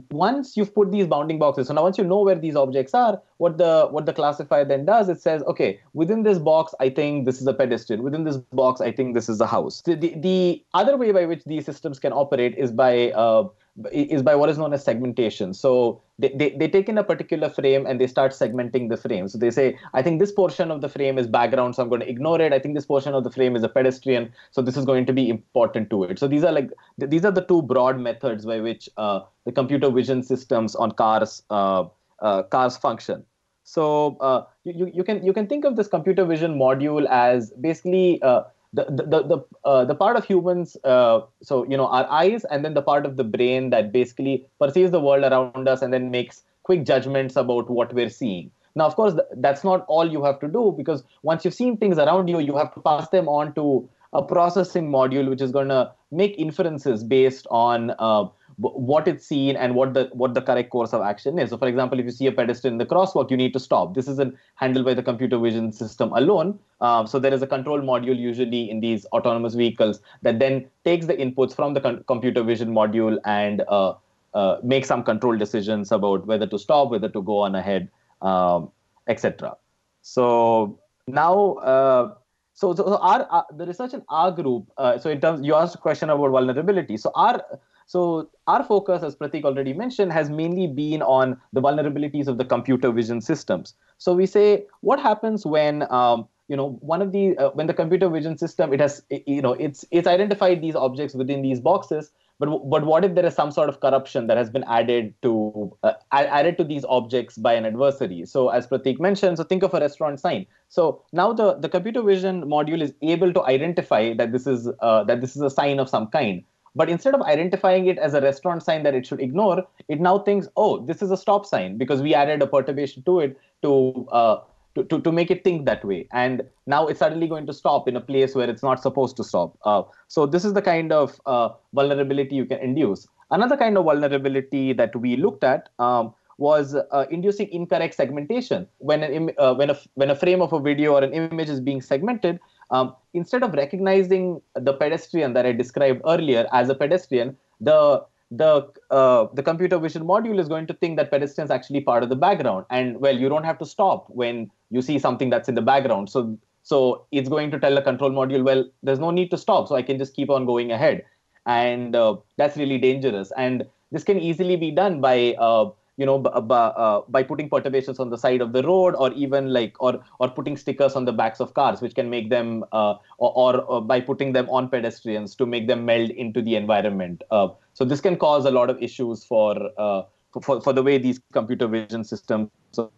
once 0.09 0.57
you've 0.57 0.73
put 0.73 0.91
these 0.91 1.05
bounding 1.05 1.37
boxes 1.37 1.67
so 1.67 1.73
now 1.73 1.83
once 1.83 1.97
you 1.97 2.03
know 2.03 2.23
where 2.23 2.35
these 2.35 2.55
objects 2.55 2.95
are 2.95 3.21
what 3.37 3.59
the 3.59 3.87
what 3.91 4.07
the 4.07 4.13
classifier 4.13 4.65
then 4.65 4.83
does 4.83 5.09
it 5.09 5.21
says 5.21 5.43
okay 5.43 5.79
within 5.93 6.23
this 6.23 6.39
box 6.39 6.73
i 6.79 6.89
think 6.89 7.25
this 7.25 7.39
is 7.39 7.45
a 7.45 7.53
pedestrian 7.53 8.01
within 8.01 8.23
this 8.23 8.37
box 8.51 8.81
i 8.81 8.91
think 8.91 9.13
this 9.13 9.29
is 9.29 9.39
a 9.39 9.45
house 9.45 9.83
the, 9.83 9.93
the, 9.95 10.15
the 10.17 10.63
other 10.73 10.97
way 10.97 11.11
by 11.11 11.25
which 11.25 11.43
these 11.45 11.65
systems 11.65 11.99
can 11.99 12.11
operate 12.11 12.55
is 12.57 12.71
by 12.71 13.11
uh, 13.11 13.47
is 13.91 14.23
by 14.23 14.35
what 14.35 14.49
is 14.49 14.57
known 14.57 14.73
as 14.73 14.83
segmentation. 14.83 15.53
So 15.53 16.01
they, 16.17 16.29
they, 16.35 16.55
they 16.57 16.67
take 16.67 16.87
in 16.87 16.97
a 16.97 17.03
particular 17.03 17.49
frame 17.49 17.85
and 17.85 17.99
they 17.99 18.07
start 18.07 18.31
segmenting 18.31 18.89
the 18.89 18.97
frame. 18.97 19.27
So 19.27 19.37
they 19.37 19.51
say, 19.51 19.77
I 19.93 20.01
think 20.01 20.19
this 20.19 20.31
portion 20.31 20.71
of 20.71 20.81
the 20.81 20.89
frame 20.89 21.17
is 21.17 21.27
background, 21.27 21.75
so 21.75 21.83
I'm 21.83 21.89
going 21.89 22.01
to 22.01 22.09
ignore 22.09 22.39
it. 22.41 22.53
I 22.53 22.59
think 22.59 22.75
this 22.75 22.85
portion 22.85 23.13
of 23.13 23.23
the 23.23 23.31
frame 23.31 23.55
is 23.55 23.63
a 23.63 23.69
pedestrian, 23.69 24.31
so 24.51 24.61
this 24.61 24.77
is 24.77 24.85
going 24.85 25.05
to 25.07 25.13
be 25.13 25.29
important 25.29 25.89
to 25.89 26.03
it. 26.03 26.17
So 26.17 26.27
these 26.27 26.43
are 26.43 26.51
like 26.51 26.71
these 26.97 27.25
are 27.25 27.31
the 27.31 27.45
two 27.45 27.61
broad 27.61 27.99
methods 27.99 28.45
by 28.45 28.61
which 28.61 28.89
uh, 28.97 29.21
the 29.45 29.51
computer 29.51 29.89
vision 29.89 30.23
systems 30.23 30.75
on 30.75 30.91
cars 30.91 31.43
uh, 31.49 31.85
uh, 32.19 32.43
cars 32.43 32.77
function. 32.77 33.25
So 33.63 34.15
uh, 34.21 34.45
you, 34.63 34.91
you 34.93 35.03
can 35.03 35.25
you 35.25 35.33
can 35.33 35.47
think 35.47 35.65
of 35.65 35.75
this 35.75 35.87
computer 35.87 36.23
vision 36.23 36.57
module 36.57 37.07
as 37.09 37.51
basically 37.59 38.21
uh, 38.21 38.43
the 38.75 38.85
the 39.11 39.23
the 39.31 39.37
uh, 39.69 39.85
the 39.85 39.95
part 39.95 40.17
of 40.17 40.25
humans 40.25 40.75
uh, 40.83 41.21
so 41.41 41.65
you 41.69 41.77
know 41.77 41.87
our 41.87 42.09
eyes 42.09 42.45
and 42.45 42.65
then 42.65 42.73
the 42.73 42.81
part 42.81 43.05
of 43.05 43.15
the 43.17 43.23
brain 43.23 43.69
that 43.69 43.91
basically 43.91 44.45
perceives 44.59 44.91
the 44.91 44.99
world 44.99 45.23
around 45.23 45.67
us 45.67 45.81
and 45.81 45.93
then 45.93 46.11
makes 46.11 46.43
quick 46.63 46.85
judgments 46.85 47.35
about 47.35 47.69
what 47.69 47.93
we're 47.93 48.09
seeing. 48.09 48.51
Now 48.75 48.85
of 48.85 48.95
course 48.95 49.13
th- 49.13 49.27
that's 49.37 49.63
not 49.63 49.85
all 49.87 50.11
you 50.11 50.23
have 50.23 50.39
to 50.39 50.47
do 50.47 50.73
because 50.77 51.03
once 51.23 51.45
you've 51.45 51.53
seen 51.53 51.77
things 51.77 51.97
around 51.97 52.27
you 52.27 52.39
you 52.39 52.57
have 52.57 52.73
to 52.75 52.81
pass 52.81 53.09
them 53.09 53.29
on 53.29 53.53
to 53.55 53.67
a 54.13 54.23
processing 54.23 54.89
module 54.89 55.29
which 55.29 55.41
is 55.41 55.51
going 55.51 55.69
to 55.69 55.91
make 56.11 56.35
inferences 56.37 57.03
based 57.03 57.47
on 57.51 57.93
uh, 57.99 58.25
what 58.57 59.07
it's 59.07 59.25
seen 59.25 59.55
and 59.55 59.75
what 59.75 59.93
the 59.93 60.09
what 60.13 60.33
the 60.33 60.41
correct 60.41 60.69
course 60.69 60.93
of 60.93 61.01
action 61.01 61.37
is. 61.37 61.49
So, 61.49 61.57
for 61.57 61.67
example, 61.67 61.99
if 61.99 62.05
you 62.05 62.11
see 62.11 62.27
a 62.27 62.31
pedestrian 62.31 62.75
in 62.75 62.77
the 62.77 62.85
crosswalk, 62.85 63.29
you 63.29 63.37
need 63.37 63.53
to 63.53 63.59
stop. 63.59 63.93
This 63.93 64.07
isn't 64.07 64.35
handled 64.55 64.85
by 64.85 64.93
the 64.93 65.03
computer 65.03 65.37
vision 65.37 65.71
system 65.71 66.11
alone. 66.13 66.59
Um, 66.81 67.07
so, 67.07 67.19
there 67.19 67.33
is 67.33 67.41
a 67.41 67.47
control 67.47 67.81
module 67.81 68.17
usually 68.17 68.69
in 68.69 68.79
these 68.79 69.05
autonomous 69.07 69.55
vehicles 69.55 69.99
that 70.21 70.39
then 70.39 70.67
takes 70.85 71.05
the 71.05 71.15
inputs 71.15 71.55
from 71.55 71.73
the 71.73 71.81
con- 71.81 72.03
computer 72.07 72.43
vision 72.43 72.71
module 72.71 73.17
and 73.25 73.61
uh, 73.67 73.93
uh, 74.33 74.57
makes 74.63 74.87
some 74.87 75.03
control 75.03 75.37
decisions 75.37 75.91
about 75.91 76.25
whether 76.25 76.47
to 76.47 76.57
stop, 76.57 76.91
whether 76.91 77.09
to 77.09 77.21
go 77.21 77.39
on 77.39 77.55
ahead, 77.55 77.89
um, 78.21 78.71
etc. 79.07 79.55
So 80.01 80.79
now. 81.07 81.53
Uh, 81.55 82.15
so, 82.57 82.73
so 82.73 82.97
our, 82.99 83.27
uh, 83.29 83.41
the 83.51 83.65
research 83.65 83.93
in 83.93 84.01
our 84.07 84.31
group. 84.31 84.71
Uh, 84.77 84.97
so 84.97 85.09
in 85.09 85.19
terms, 85.19 85.45
you 85.45 85.55
asked 85.55 85.75
a 85.75 85.77
question 85.77 86.09
about 86.09 86.29
vulnerability. 86.29 86.95
So 86.95 87.11
our 87.13 87.43
so 87.85 88.29
our 88.47 88.63
focus, 88.63 89.03
as 89.03 89.15
Prateek 89.15 89.43
already 89.43 89.73
mentioned, 89.73 90.11
has 90.11 90.29
mainly 90.29 90.67
been 90.67 91.01
on 91.01 91.39
the 91.53 91.61
vulnerabilities 91.61 92.27
of 92.27 92.37
the 92.37 92.45
computer 92.45 92.91
vision 92.91 93.21
systems. 93.21 93.75
So 93.97 94.13
we 94.13 94.25
say, 94.25 94.65
what 94.81 94.99
happens 94.99 95.45
when 95.45 95.89
um, 95.91 96.27
you 96.47 96.57
know 96.57 96.77
one 96.81 97.01
of 97.01 97.11
the 97.11 97.37
uh, 97.37 97.49
when 97.51 97.67
the 97.67 97.73
computer 97.73 98.09
vision 98.09 98.37
system 98.37 98.73
it 98.73 98.79
has 98.79 99.03
you 99.09 99.41
know 99.41 99.53
it's 99.53 99.85
it's 99.91 100.07
identified 100.07 100.61
these 100.61 100.75
objects 100.75 101.13
within 101.13 101.43
these 101.43 101.59
boxes, 101.59 102.11
but 102.39 102.49
but 102.69 102.85
what 102.85 103.05
if 103.05 103.13
there 103.13 103.25
is 103.25 103.35
some 103.35 103.51
sort 103.51 103.69
of 103.69 103.79
corruption 103.79 104.25
that 104.27 104.37
has 104.37 104.49
been 104.49 104.63
added 104.63 105.13
to 105.21 105.77
uh, 105.83 105.93
added 106.11 106.57
to 106.57 106.63
these 106.63 106.85
objects 106.85 107.37
by 107.37 107.53
an 107.53 107.65
adversary? 107.65 108.25
So 108.25 108.49
as 108.49 108.65
Prateek 108.65 108.99
mentioned, 108.99 109.37
so 109.37 109.43
think 109.43 109.61
of 109.61 109.75
a 109.75 109.79
restaurant 109.79 110.19
sign. 110.19 110.47
So 110.69 111.03
now 111.13 111.33
the 111.33 111.53
the 111.53 111.69
computer 111.69 112.01
vision 112.01 112.43
module 112.45 112.81
is 112.81 112.93
able 113.03 113.31
to 113.31 113.43
identify 113.43 114.15
that 114.15 114.31
this 114.31 114.47
is 114.47 114.69
uh, 114.79 115.03
that 115.03 115.21
this 115.21 115.35
is 115.35 115.43
a 115.43 115.51
sign 115.51 115.79
of 115.79 115.87
some 115.87 116.07
kind 116.07 116.43
but 116.75 116.89
instead 116.89 117.15
of 117.15 117.21
identifying 117.21 117.87
it 117.87 117.97
as 117.97 118.13
a 118.13 118.21
restaurant 118.21 118.61
sign 118.63 118.83
that 118.83 118.93
it 118.93 119.05
should 119.05 119.21
ignore, 119.21 119.65
it 119.87 119.99
now 119.99 120.19
thinks, 120.19 120.47
oh, 120.57 120.85
this 120.85 121.01
is 121.01 121.11
a 121.11 121.17
stop 121.17 121.45
sign 121.45 121.77
because 121.77 122.01
we 122.01 122.13
added 122.13 122.41
a 122.41 122.47
perturbation 122.47 123.03
to 123.03 123.19
it 123.21 123.37
to, 123.61 124.07
uh, 124.11 124.41
to, 124.75 124.83
to, 124.83 124.99
to, 125.01 125.11
make 125.11 125.31
it 125.31 125.43
think 125.43 125.65
that 125.65 125.85
way. 125.85 126.07
And 126.11 126.43
now 126.67 126.87
it's 126.87 126.99
suddenly 126.99 127.27
going 127.27 127.47
to 127.47 127.53
stop 127.53 127.87
in 127.87 127.95
a 127.95 128.01
place 128.01 128.35
where 128.35 128.49
it's 128.49 128.61
not 128.61 128.81
supposed 128.81 129.15
to 129.17 129.23
stop. 129.23 129.57
Uh, 129.63 129.83
so 130.09 130.25
this 130.25 130.43
is 130.43 130.53
the 130.53 130.61
kind 130.61 130.91
of 130.91 131.19
uh, 131.25 131.49
vulnerability 131.73 132.35
you 132.35 132.45
can 132.45 132.59
induce. 132.59 133.07
Another 133.31 133.55
kind 133.55 133.77
of 133.77 133.85
vulnerability 133.85 134.73
that 134.73 134.95
we 134.95 135.15
looked 135.15 135.43
at 135.43 135.69
um, 135.79 136.13
was 136.37 136.75
uh, 136.75 137.05
inducing 137.09 137.49
incorrect 137.51 137.95
segmentation. 137.95 138.67
When 138.79 139.03
an 139.03 139.31
uh, 139.37 139.55
when 139.55 139.69
a 139.69 139.77
when 139.93 140.09
a 140.09 140.15
frame 140.15 140.41
of 140.41 140.53
a 140.53 140.59
video 140.59 140.93
or 140.93 141.03
an 141.03 141.13
image 141.13 141.49
is 141.49 141.59
being 141.59 141.81
segmented, 141.81 142.39
um, 142.71 142.95
instead 143.13 143.43
of 143.43 143.53
recognizing 143.53 144.41
the 144.55 144.73
pedestrian 144.73 145.33
that 145.33 145.45
I 145.45 145.51
described 145.51 146.01
earlier 146.05 146.47
as 146.53 146.69
a 146.69 146.75
pedestrian, 146.75 147.37
the 147.59 148.03
the 148.31 148.67
uh, 148.91 149.27
the 149.33 149.43
computer 149.43 149.77
vision 149.77 150.03
module 150.03 150.39
is 150.39 150.47
going 150.47 150.67
to 150.67 150.73
think 150.73 150.97
that 150.97 151.11
pedestrian 151.11 151.45
is 151.45 151.51
actually 151.51 151.81
part 151.81 152.03
of 152.03 152.09
the 152.09 152.15
background, 152.15 152.65
and 152.69 152.99
well, 152.99 153.17
you 153.17 153.29
don't 153.29 153.43
have 153.43 153.59
to 153.59 153.65
stop 153.65 154.09
when 154.09 154.49
you 154.71 154.81
see 154.81 154.99
something 154.99 155.29
that's 155.29 155.47
in 155.47 155.55
the 155.55 155.61
background. 155.61 156.09
So 156.09 156.37
So 156.67 156.77
it's 157.11 157.29
going 157.29 157.51
to 157.51 157.59
tell 157.63 157.75
the 157.75 157.81
control 157.85 158.09
module, 158.09 158.43
well, 158.43 158.61
there's 158.81 159.01
no 159.01 159.11
need 159.11 159.29
to 159.33 159.37
stop, 159.37 159.67
so 159.67 159.75
I 159.75 159.83
can 159.83 159.99
just 159.99 160.15
keep 160.15 160.31
on 160.35 160.47
going 160.47 160.71
ahead, 160.71 161.03
and 161.45 161.95
uh, 161.95 162.15
that's 162.37 162.57
really 162.57 162.79
dangerous. 162.79 163.31
And 163.37 163.67
this 163.91 164.03
can 164.03 164.17
easily 164.29 164.55
be 164.55 164.71
done 164.71 164.99
by 164.99 165.35
uh, 165.47 165.69
you 165.97 166.05
know, 166.05 166.19
b- 166.19 166.29
uh, 166.33 167.01
by 167.07 167.23
putting 167.23 167.49
perturbations 167.49 167.99
on 167.99 168.09
the 168.09 168.17
side 168.17 168.41
of 168.41 168.53
the 168.53 168.63
road, 168.63 168.95
or 168.95 169.11
even 169.13 169.51
like, 169.53 169.75
or 169.79 170.03
or 170.19 170.29
putting 170.29 170.57
stickers 170.57 170.95
on 170.95 171.05
the 171.05 171.13
backs 171.13 171.39
of 171.39 171.53
cars, 171.53 171.81
which 171.81 171.95
can 171.95 172.09
make 172.09 172.29
them, 172.29 172.65
uh, 172.71 172.95
or, 173.17 173.31
or, 173.35 173.61
or, 173.61 173.81
by 173.81 174.01
putting 174.01 174.33
them 174.33 174.49
on 174.49 174.69
pedestrians 174.69 175.35
to 175.35 175.45
make 175.45 175.67
them 175.67 175.85
meld 175.85 176.09
into 176.09 176.41
the 176.41 176.55
environment. 176.55 177.23
Uh, 177.31 177.49
so 177.73 177.85
this 177.85 178.01
can 178.01 178.17
cause 178.17 178.45
a 178.45 178.51
lot 178.51 178.69
of 178.69 178.81
issues 178.81 179.23
for 179.23 179.55
uh, 179.77 180.03
for 180.41 180.61
for 180.61 180.73
the 180.73 180.83
way 180.83 180.97
these 180.97 181.19
computer 181.31 181.67
vision 181.67 182.03
systems 182.03 182.49
of 182.77 182.91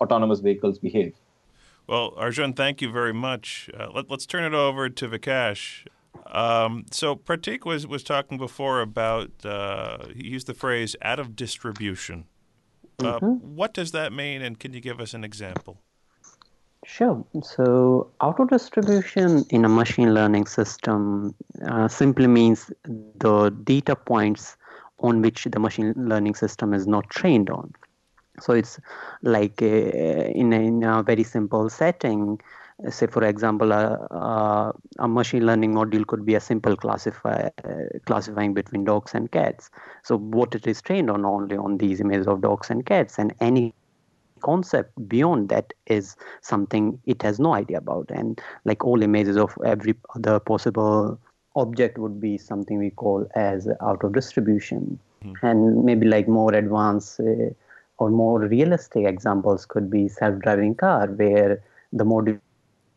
autonomous 0.00 0.40
vehicles 0.40 0.78
behave. 0.78 1.14
Well, 1.86 2.12
Arjun, 2.16 2.52
thank 2.52 2.80
you 2.80 2.90
very 2.90 3.12
much. 3.12 3.68
Uh, 3.78 3.88
let, 3.92 4.10
us 4.10 4.26
turn 4.26 4.44
it 4.44 4.54
over 4.54 4.88
to 4.88 5.08
Vikash. 5.08 5.86
Um, 6.26 6.86
so 6.90 7.16
Prateek 7.16 7.64
was, 7.64 7.86
was 7.86 8.02
talking 8.02 8.38
before 8.38 8.80
about, 8.80 9.30
uh, 9.44 10.06
he 10.14 10.28
used 10.28 10.46
the 10.46 10.54
phrase 10.54 10.94
out 11.02 11.18
of 11.18 11.34
distribution. 11.34 12.26
Uh, 12.98 13.18
mm-hmm. 13.18 13.56
What 13.56 13.74
does 13.74 13.92
that 13.92 14.12
mean, 14.12 14.42
and 14.42 14.58
can 14.58 14.72
you 14.72 14.80
give 14.80 15.00
us 15.00 15.14
an 15.14 15.24
example? 15.24 15.78
Sure. 16.84 17.24
So, 17.42 18.10
out 18.20 18.40
of 18.40 18.50
distribution 18.50 19.44
in 19.50 19.64
a 19.64 19.68
machine 19.68 20.14
learning 20.14 20.46
system 20.46 21.34
uh, 21.64 21.86
simply 21.88 22.26
means 22.26 22.72
the 22.84 23.50
data 23.62 23.94
points 23.94 24.56
on 24.98 25.22
which 25.22 25.44
the 25.44 25.60
machine 25.60 25.94
learning 25.96 26.34
system 26.34 26.74
is 26.74 26.86
not 26.86 27.08
trained 27.08 27.50
on. 27.50 27.72
So, 28.40 28.52
it's 28.52 28.80
like 29.22 29.62
a, 29.62 30.32
in, 30.32 30.52
a, 30.52 30.60
in 30.60 30.82
a 30.82 31.02
very 31.02 31.22
simple 31.22 31.70
setting, 31.70 32.40
say 32.90 33.06
for 33.06 33.24
example 33.24 33.72
a, 33.72 34.72
a, 34.98 35.08
machine 35.08 35.46
learning 35.46 35.72
module 35.74 36.06
could 36.06 36.24
be 36.24 36.34
a 36.34 36.40
simple 36.40 36.76
classify, 36.76 37.48
classifying 38.06 38.54
between 38.54 38.84
dogs 38.84 39.14
and 39.14 39.30
cats. 39.30 39.70
So 40.02 40.18
what 40.18 40.54
it 40.54 40.66
is 40.66 40.82
trained 40.82 41.10
on 41.10 41.24
only 41.24 41.56
on 41.56 41.78
these 41.78 42.00
images 42.00 42.26
of 42.26 42.40
dogs 42.40 42.70
and 42.70 42.84
cats 42.84 43.18
and 43.18 43.34
any 43.40 43.74
concept 44.40 44.90
beyond 45.08 45.48
that 45.50 45.72
is 45.86 46.16
something 46.40 47.00
it 47.06 47.22
has 47.22 47.38
no 47.38 47.54
idea 47.54 47.78
about. 47.78 48.10
And 48.10 48.40
like 48.64 48.84
all 48.84 49.02
images 49.02 49.36
of 49.36 49.56
every 49.64 49.94
other 50.16 50.40
possible 50.40 51.18
object 51.54 51.98
would 51.98 52.20
be 52.20 52.38
something 52.38 52.78
we 52.78 52.90
call 52.90 53.26
as 53.34 53.68
out 53.80 54.02
of 54.04 54.12
distribution. 54.12 54.98
Mm-hmm. 55.24 55.46
and 55.46 55.84
maybe 55.84 56.04
like 56.04 56.26
more 56.26 56.52
advanced 56.52 57.20
uh, 57.20 57.50
or 57.98 58.10
more 58.10 58.40
realistic 58.40 59.06
examples 59.06 59.64
could 59.64 59.88
be 59.88 60.08
self-driving 60.08 60.74
car 60.74 61.06
where 61.06 61.62
the 61.92 62.04
module 62.04 62.40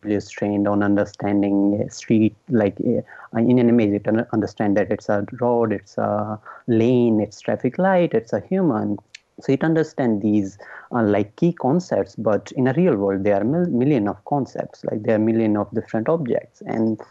is 0.07 0.29
trained 0.29 0.67
on 0.67 0.83
understanding 0.83 1.87
street 1.89 2.35
like 2.49 2.77
uh, 2.81 3.01
in 3.39 3.59
an 3.59 3.69
image 3.69 3.91
it 3.93 4.07
understand 4.33 4.77
that 4.77 4.91
it's 4.91 5.09
a 5.09 5.25
road 5.39 5.71
it's 5.71 5.97
a 5.97 6.39
lane 6.67 7.19
it's 7.21 7.41
traffic 7.41 7.77
light 7.77 8.13
it's 8.13 8.33
a 8.33 8.39
human. 8.41 8.97
So 9.41 9.51
it 9.51 9.63
understands 9.65 10.23
these 10.23 10.57
uh, 10.93 11.03
like 11.03 11.35
key 11.35 11.51
concepts 11.53 12.15
but 12.15 12.51
in 12.53 12.67
a 12.67 12.73
real 12.73 12.95
world 12.95 13.23
there 13.23 13.35
are 13.41 13.43
mil- 13.43 13.69
million 13.69 14.07
of 14.07 14.23
concepts 14.25 14.83
like 14.85 15.03
there 15.03 15.15
are 15.15 15.19
million 15.19 15.57
of 15.57 15.69
different 15.73 16.07
objects. 16.07 16.61
And 16.65 17.01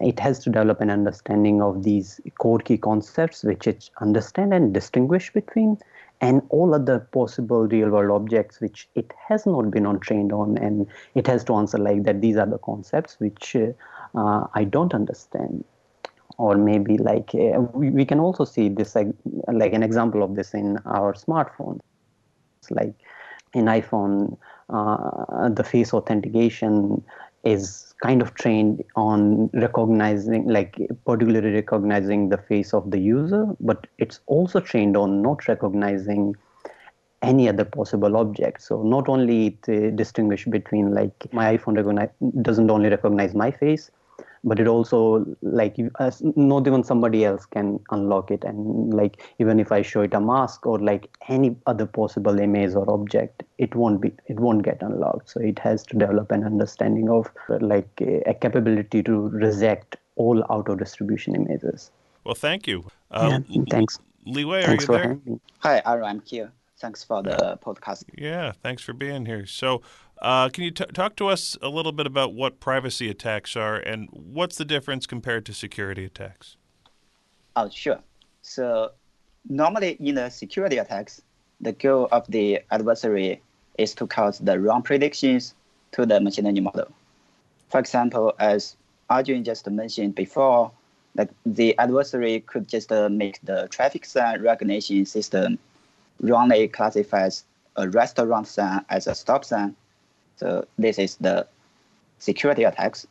it 0.00 0.20
has 0.20 0.38
to 0.40 0.50
develop 0.50 0.80
an 0.80 0.90
understanding 0.90 1.62
of 1.62 1.82
these 1.82 2.20
core 2.38 2.58
key 2.58 2.78
concepts 2.78 3.42
which 3.42 3.66
it 3.66 3.90
understand 4.00 4.54
and 4.54 4.72
distinguish 4.72 5.32
between 5.32 5.78
and 6.20 6.42
all 6.48 6.74
other 6.74 7.00
possible 7.12 7.66
real 7.66 7.90
world 7.90 8.10
objects 8.10 8.60
which 8.60 8.88
it 8.94 9.12
has 9.28 9.44
not 9.44 9.70
been 9.70 9.84
on 9.84 10.00
trained 10.00 10.32
on 10.32 10.56
and 10.58 10.86
it 11.14 11.26
has 11.26 11.44
to 11.44 11.54
answer 11.54 11.78
like 11.78 12.04
that 12.04 12.20
these 12.20 12.36
are 12.36 12.46
the 12.46 12.58
concepts 12.58 13.16
which 13.20 13.54
uh, 13.56 14.46
i 14.54 14.64
don't 14.64 14.94
understand. 14.94 15.64
Or 16.38 16.56
maybe 16.56 16.98
like 16.98 17.34
uh, 17.34 17.60
we, 17.72 17.88
we 17.88 18.04
can 18.04 18.20
also 18.20 18.44
see 18.44 18.68
this 18.68 18.94
like, 18.94 19.08
like 19.50 19.72
an 19.72 19.82
example 19.82 20.22
of 20.22 20.34
this 20.36 20.52
in 20.52 20.76
our 20.84 21.14
smartphones. 21.14 21.80
Like 22.68 22.92
in 23.54 23.66
iphone 23.66 24.36
uh, 24.68 25.48
the 25.48 25.64
face 25.64 25.94
authentication 25.94 27.02
is 27.46 27.94
kind 28.02 28.20
of 28.20 28.34
trained 28.34 28.84
on 28.94 29.48
recognizing 29.54 30.46
like 30.46 30.76
particularly 31.06 31.52
recognizing 31.52 32.28
the 32.28 32.36
face 32.36 32.74
of 32.74 32.90
the 32.90 32.98
user 32.98 33.46
but 33.60 33.86
it's 33.98 34.20
also 34.26 34.60
trained 34.60 34.96
on 34.96 35.22
not 35.22 35.48
recognizing 35.48 36.34
any 37.22 37.48
other 37.48 37.64
possible 37.64 38.16
object. 38.16 38.62
So 38.62 38.82
not 38.82 39.08
only 39.08 39.46
it 39.48 39.68
uh, 39.68 39.90
distinguish 39.90 40.44
between 40.44 40.94
like 40.94 41.32
my 41.32 41.56
iphone 41.56 41.76
recognize, 41.76 42.10
doesn't 42.42 42.70
only 42.70 42.90
recognize 42.90 43.34
my 43.34 43.50
face 43.50 43.90
but 44.44 44.60
it 44.60 44.66
also 44.66 45.24
like 45.42 45.76
uh, 45.98 46.10
not 46.36 46.66
even 46.66 46.82
somebody 46.84 47.24
else 47.24 47.46
can 47.46 47.78
unlock 47.90 48.30
it 48.30 48.44
and 48.44 48.94
like 48.94 49.22
even 49.38 49.60
if 49.60 49.72
i 49.72 49.82
show 49.82 50.02
it 50.02 50.14
a 50.14 50.20
mask 50.20 50.66
or 50.66 50.78
like 50.78 51.08
any 51.28 51.54
other 51.66 51.86
possible 51.86 52.38
image 52.38 52.74
or 52.74 52.88
object 52.90 53.42
it 53.58 53.74
won't 53.74 54.00
be 54.00 54.12
it 54.26 54.38
won't 54.38 54.62
get 54.62 54.82
unlocked 54.82 55.30
so 55.30 55.40
it 55.40 55.58
has 55.58 55.82
to 55.82 55.96
develop 55.96 56.30
an 56.30 56.44
understanding 56.44 57.08
of 57.08 57.28
like 57.60 57.88
a 58.00 58.34
capability 58.34 59.02
to 59.02 59.28
reject 59.28 59.96
all 60.16 60.44
out 60.50 60.68
of 60.68 60.78
distribution 60.78 61.34
images 61.34 61.90
well 62.24 62.34
thank 62.34 62.66
you 62.66 62.84
uh, 63.10 63.40
yeah, 63.48 63.64
thanks 63.70 63.98
Liwei, 64.26 64.64
thanks 64.64 64.88
are 64.88 65.08
you 65.08 65.22
there? 65.24 65.38
Hi, 65.60 65.82
Aaron, 65.86 66.04
I'm 66.04 66.22
here. 66.22 66.50
Thanks 66.78 67.02
for 67.04 67.22
the 67.22 67.58
podcast. 67.64 68.04
Yeah, 68.18 68.52
thanks 68.62 68.82
for 68.82 68.92
being 68.92 69.24
here. 69.24 69.46
So, 69.46 69.82
uh, 70.22 70.48
can 70.48 70.64
you 70.64 70.70
t- 70.70 70.84
talk 70.92 71.16
to 71.16 71.28
us 71.28 71.56
a 71.62 71.68
little 71.68 71.92
bit 71.92 72.06
about 72.06 72.34
what 72.34 72.60
privacy 72.60 73.08
attacks 73.10 73.56
are 73.56 73.76
and 73.76 74.08
what's 74.10 74.56
the 74.56 74.64
difference 74.64 75.06
compared 75.06 75.44
to 75.46 75.52
security 75.52 76.04
attacks? 76.04 76.56
Oh, 77.54 77.68
sure. 77.68 78.00
So, 78.42 78.92
normally 79.48 79.92
in 80.00 80.14
the 80.14 80.28
security 80.30 80.78
attacks, 80.78 81.22
the 81.60 81.72
goal 81.72 82.08
of 82.12 82.26
the 82.28 82.60
adversary 82.70 83.42
is 83.78 83.94
to 83.94 84.06
cause 84.06 84.38
the 84.38 84.58
wrong 84.58 84.82
predictions 84.82 85.54
to 85.92 86.06
the 86.06 86.20
machine 86.20 86.44
learning 86.44 86.64
model. 86.64 86.88
For 87.68 87.80
example, 87.80 88.34
as 88.38 88.76
Arjun 89.08 89.44
just 89.44 89.68
mentioned 89.70 90.14
before, 90.14 90.70
that 91.14 91.30
the 91.44 91.76
adversary 91.78 92.40
could 92.40 92.68
just 92.68 92.92
uh, 92.92 93.08
make 93.08 93.40
the 93.42 93.68
traffic 93.70 94.04
sign 94.04 94.42
recognition 94.42 95.06
system 95.06 95.58
wrongly 96.20 96.68
classifies 96.68 97.44
a 97.76 97.88
restaurant 97.88 98.46
sign 98.46 98.84
as 98.90 99.06
a 99.06 99.14
stop 99.14 99.44
sign. 99.44 99.74
So 100.36 100.66
this 100.78 100.98
is 100.98 101.16
the 101.16 101.46
security 102.18 102.64
attacks. 102.64 103.06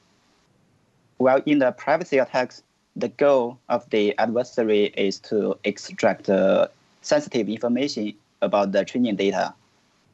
While 1.17 1.41
in 1.45 1.59
the 1.59 1.71
privacy 1.71 2.17
attacks, 2.17 2.63
the 2.95 3.09
goal 3.09 3.59
of 3.69 3.89
the 3.89 4.17
adversary 4.17 4.85
is 4.97 5.19
to 5.19 5.57
extract 5.63 6.29
uh, 6.29 6.67
sensitive 7.01 7.49
information 7.49 8.13
about 8.41 8.71
the 8.71 8.85
training 8.85 9.15
data 9.15 9.53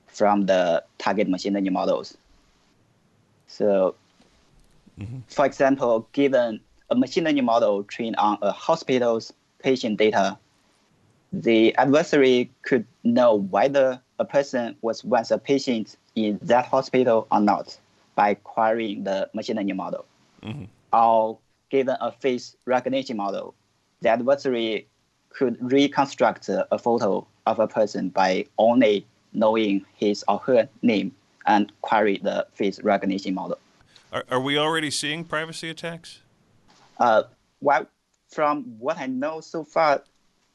from 0.07 0.45
the 0.45 0.83
target 0.97 1.29
machine 1.29 1.53
learning 1.53 1.73
models. 1.73 2.17
So, 3.47 3.95
mm-hmm. 4.99 5.19
for 5.27 5.45
example, 5.45 6.07
given 6.13 6.59
a 6.89 6.95
machine 6.95 7.23
learning 7.23 7.45
model 7.45 7.83
trained 7.83 8.15
on 8.17 8.37
a 8.41 8.51
hospital's 8.51 9.33
patient 9.59 9.97
data 9.97 10.37
the 11.33 11.75
adversary 11.75 12.51
could 12.61 12.85
know 13.03 13.35
whether 13.35 14.01
a 14.19 14.25
person 14.25 14.75
was 14.81 15.03
once 15.03 15.31
a 15.31 15.37
patient 15.37 15.95
in 16.15 16.39
that 16.43 16.65
hospital 16.65 17.27
or 17.31 17.39
not 17.39 17.77
by 18.15 18.33
querying 18.35 19.03
the 19.03 19.29
machine 19.33 19.55
learning 19.55 19.75
model. 19.75 20.05
Mm-hmm. 20.43 20.65
Or 20.93 21.37
given 21.69 21.95
a 22.01 22.11
face 22.11 22.55
recognition 22.65 23.17
model, 23.17 23.53
the 24.01 24.09
adversary 24.09 24.87
could 25.29 25.57
reconstruct 25.61 26.49
a 26.49 26.77
photo 26.77 27.25
of 27.45 27.59
a 27.59 27.67
person 27.67 28.09
by 28.09 28.45
only 28.57 29.05
knowing 29.33 29.85
his 29.95 30.25
or 30.27 30.39
her 30.39 30.67
name 30.81 31.13
and 31.45 31.71
query 31.81 32.19
the 32.21 32.45
face 32.53 32.81
recognition 32.81 33.33
model. 33.33 33.57
Are, 34.11 34.25
are 34.29 34.41
we 34.41 34.57
already 34.57 34.91
seeing 34.91 35.23
privacy 35.23 35.69
attacks? 35.69 36.19
Uh, 36.99 37.23
well, 37.61 37.87
from 38.29 38.63
what 38.77 38.97
I 38.97 39.07
know 39.07 39.39
so 39.39 39.63
far, 39.63 40.03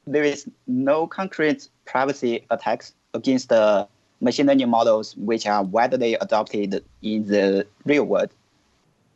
there 0.07 0.23
is 0.23 0.49
no 0.67 1.07
concrete 1.07 1.69
privacy 1.85 2.45
attacks 2.51 2.93
against 3.15 3.49
the 3.49 3.89
machine 4.21 4.47
learning 4.47 4.69
models 4.69 5.17
which 5.17 5.47
are 5.47 5.63
widely 5.63 6.15
adopted 6.15 6.85
in 7.03 7.27
the 7.27 7.67
real 7.85 8.05
world. 8.05 8.31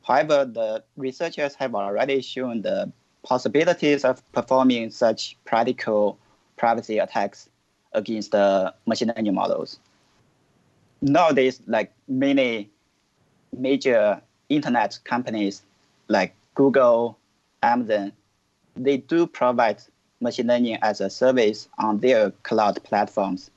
However, 0.02 0.44
the 0.44 0.82
researchers 0.96 1.54
have 1.54 1.74
already 1.74 2.20
shown 2.20 2.62
the 2.62 2.90
possibilities 3.22 4.04
of 4.04 4.22
performing 4.32 4.90
such 4.90 5.36
practical 5.44 6.18
privacy 6.56 6.98
attacks 6.98 7.48
against 7.92 8.32
the 8.32 8.74
machine 8.86 9.12
learning 9.14 9.34
models. 9.34 9.78
Nowadays, 11.02 11.60
like 11.66 11.92
many 12.08 12.70
major 13.56 14.20
internet 14.48 14.98
companies 15.04 15.62
like 16.08 16.34
Google, 16.54 17.18
Amazon, 17.62 18.12
they 18.76 18.98
do 18.98 19.26
provide 19.26 19.82
machine 20.20 20.46
learning 20.46 20.78
as 20.82 21.00
a 21.00 21.08
service 21.08 21.68
on 21.78 21.98
their 21.98 22.30
cloud 22.42 22.82
platforms. 22.84 23.50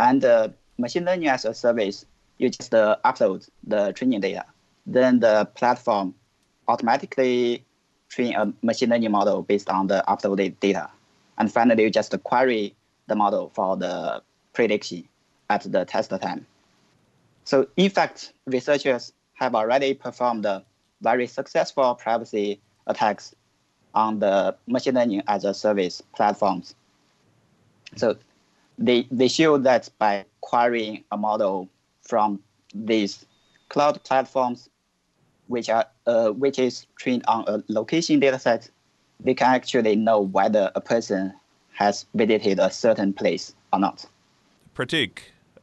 And 0.00 0.24
uh, 0.24 0.48
machine 0.78 1.04
learning 1.04 1.28
as 1.28 1.44
a 1.44 1.52
service, 1.52 2.06
you 2.38 2.48
just 2.48 2.74
uh, 2.74 2.96
upload 3.04 3.46
the 3.66 3.92
training 3.92 4.20
data. 4.20 4.46
then 4.86 5.20
the 5.20 5.44
platform 5.54 6.14
automatically 6.68 7.64
train 8.08 8.34
a 8.34 8.52
machine 8.62 8.88
learning 8.90 9.10
model 9.10 9.42
based 9.42 9.68
on 9.68 9.86
the 9.86 10.02
uploaded 10.08 10.58
data. 10.60 10.88
And 11.38 11.52
finally, 11.52 11.84
you 11.84 11.90
just 11.90 12.14
query 12.24 12.74
the 13.08 13.14
model 13.14 13.50
for 13.54 13.76
the 13.76 14.22
prediction 14.54 15.06
at 15.48 15.62
the 15.70 15.84
test 15.84 16.10
time. 16.10 16.46
So 17.44 17.66
in 17.76 17.90
fact, 17.90 18.32
researchers 18.46 19.12
have 19.34 19.54
already 19.54 19.94
performed 19.94 20.46
very 21.02 21.26
successful 21.26 21.94
privacy 21.94 22.60
attacks 22.86 23.34
on 23.94 24.18
the 24.20 24.56
machine 24.66 24.94
learning 24.94 25.22
as 25.26 25.44
a 25.44 25.52
service 25.52 26.02
platforms. 26.14 26.74
So 27.96 28.16
they, 28.80 29.06
they 29.10 29.28
show 29.28 29.58
that 29.58 29.88
by 29.98 30.24
querying 30.40 31.04
a 31.12 31.16
model 31.16 31.68
from 32.02 32.42
these 32.74 33.26
cloud 33.68 34.02
platforms, 34.02 34.68
which 35.46 35.68
are 35.68 35.86
uh, 36.06 36.30
which 36.30 36.58
is 36.58 36.86
trained 36.96 37.24
on 37.28 37.44
a 37.46 37.62
location 37.68 38.20
dataset, 38.20 38.70
they 39.20 39.34
can 39.34 39.54
actually 39.54 39.96
know 39.96 40.20
whether 40.20 40.72
a 40.74 40.80
person 40.80 41.32
has 41.72 42.06
visited 42.14 42.58
a 42.58 42.70
certain 42.70 43.12
place 43.12 43.54
or 43.72 43.78
not. 43.78 44.06
Prateek, 44.74 45.18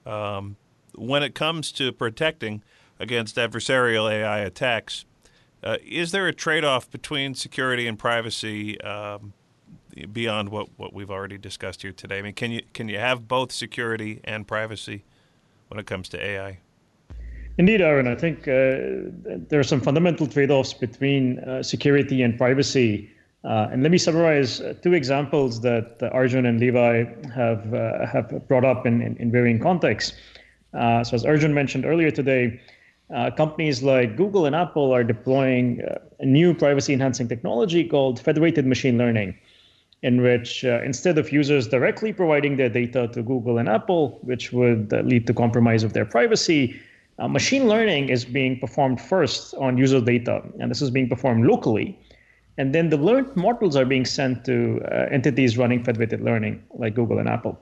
um, 0.05 0.55
when 0.95 1.23
it 1.23 1.35
comes 1.35 1.71
to 1.73 1.91
protecting 1.91 2.61
against 2.99 3.35
adversarial 3.35 4.11
AI 4.11 4.39
attacks, 4.39 5.05
uh, 5.63 5.77
is 5.85 6.11
there 6.11 6.27
a 6.27 6.33
trade-off 6.33 6.89
between 6.91 7.33
security 7.33 7.87
and 7.87 7.97
privacy 7.97 8.79
um, 8.81 9.33
beyond 10.05 10.49
what, 10.49 10.69
what 10.77 10.93
we've 10.93 11.11
already 11.11 11.37
discussed 11.37 11.81
here 11.81 11.91
today? 11.91 12.19
I 12.19 12.21
mean, 12.21 12.33
can 12.33 12.51
you 12.51 12.61
can 12.73 12.89
you 12.89 12.99
have 12.99 13.27
both 13.27 13.51
security 13.51 14.21
and 14.23 14.47
privacy 14.47 15.03
when 15.69 15.79
it 15.79 15.85
comes 15.85 16.09
to 16.09 16.23
AI? 16.23 16.59
Indeed, 17.57 17.81
Aaron. 17.81 18.07
I 18.07 18.15
think 18.15 18.47
uh, 18.47 19.09
there 19.49 19.59
are 19.59 19.63
some 19.63 19.81
fundamental 19.81 20.27
trade-offs 20.27 20.73
between 20.73 21.39
uh, 21.39 21.63
security 21.63 22.21
and 22.21 22.37
privacy. 22.37 23.09
Uh, 23.43 23.67
and 23.71 23.81
let 23.81 23.91
me 23.91 23.97
summarize 23.97 24.61
uh, 24.61 24.73
two 24.83 24.93
examples 24.93 25.61
that 25.61 25.97
Arjun 26.11 26.45
and 26.45 26.59
Liwei 26.59 27.33
have 27.33 27.73
uh, 27.73 28.05
have 28.05 28.47
brought 28.47 28.65
up 28.65 28.85
in, 28.85 29.01
in, 29.01 29.15
in 29.17 29.31
varying 29.31 29.59
contexts. 29.59 30.15
Uh, 30.73 31.03
so, 31.03 31.15
as 31.15 31.25
Arjun 31.25 31.53
mentioned 31.53 31.85
earlier 31.85 32.11
today, 32.11 32.59
companies 33.37 33.81
like 33.81 34.17
Google 34.17 34.45
and 34.45 34.55
Apple 34.55 34.91
are 34.93 35.03
deploying 35.03 35.81
a 36.19 36.25
new 36.25 36.53
privacy-enhancing 36.53 37.27
technology 37.27 37.83
called 37.83 38.19
federated 38.19 38.65
machine 38.65 38.97
learning 38.97 39.33
in 40.03 40.21
which 40.21 40.63
uh, 40.63 40.81
instead 40.83 41.17
of 41.17 41.31
users 41.31 41.67
directly 41.67 42.13
providing 42.13 42.57
their 42.57 42.69
data 42.69 43.07
to 43.13 43.23
Google 43.23 43.57
and 43.57 43.67
Apple, 43.67 44.19
which 44.21 44.53
would 44.53 44.93
uh, 44.93 45.01
lead 45.01 45.25
to 45.27 45.33
compromise 45.33 45.83
of 45.83 45.93
their 45.93 46.05
privacy, 46.05 46.79
uh, 47.19 47.27
machine 47.27 47.67
learning 47.67 48.09
is 48.09 48.23
being 48.23 48.59
performed 48.59 49.01
first 49.01 49.55
on 49.55 49.77
user 49.77 49.99
data, 49.99 50.43
and 50.59 50.69
this 50.69 50.81
is 50.81 50.91
being 50.91 51.09
performed 51.09 51.47
locally. 51.47 51.97
And 52.59 52.73
then 52.73 52.89
the 52.89 52.97
learned 52.97 53.35
models 53.35 53.75
are 53.75 53.85
being 53.85 54.05
sent 54.05 54.45
to 54.45 54.81
uh, 54.85 55.07
entities 55.11 55.57
running 55.57 55.83
federated 55.83 56.21
learning, 56.21 56.63
like 56.75 56.93
Google 56.93 57.17
and 57.17 57.27
Apple. 57.27 57.59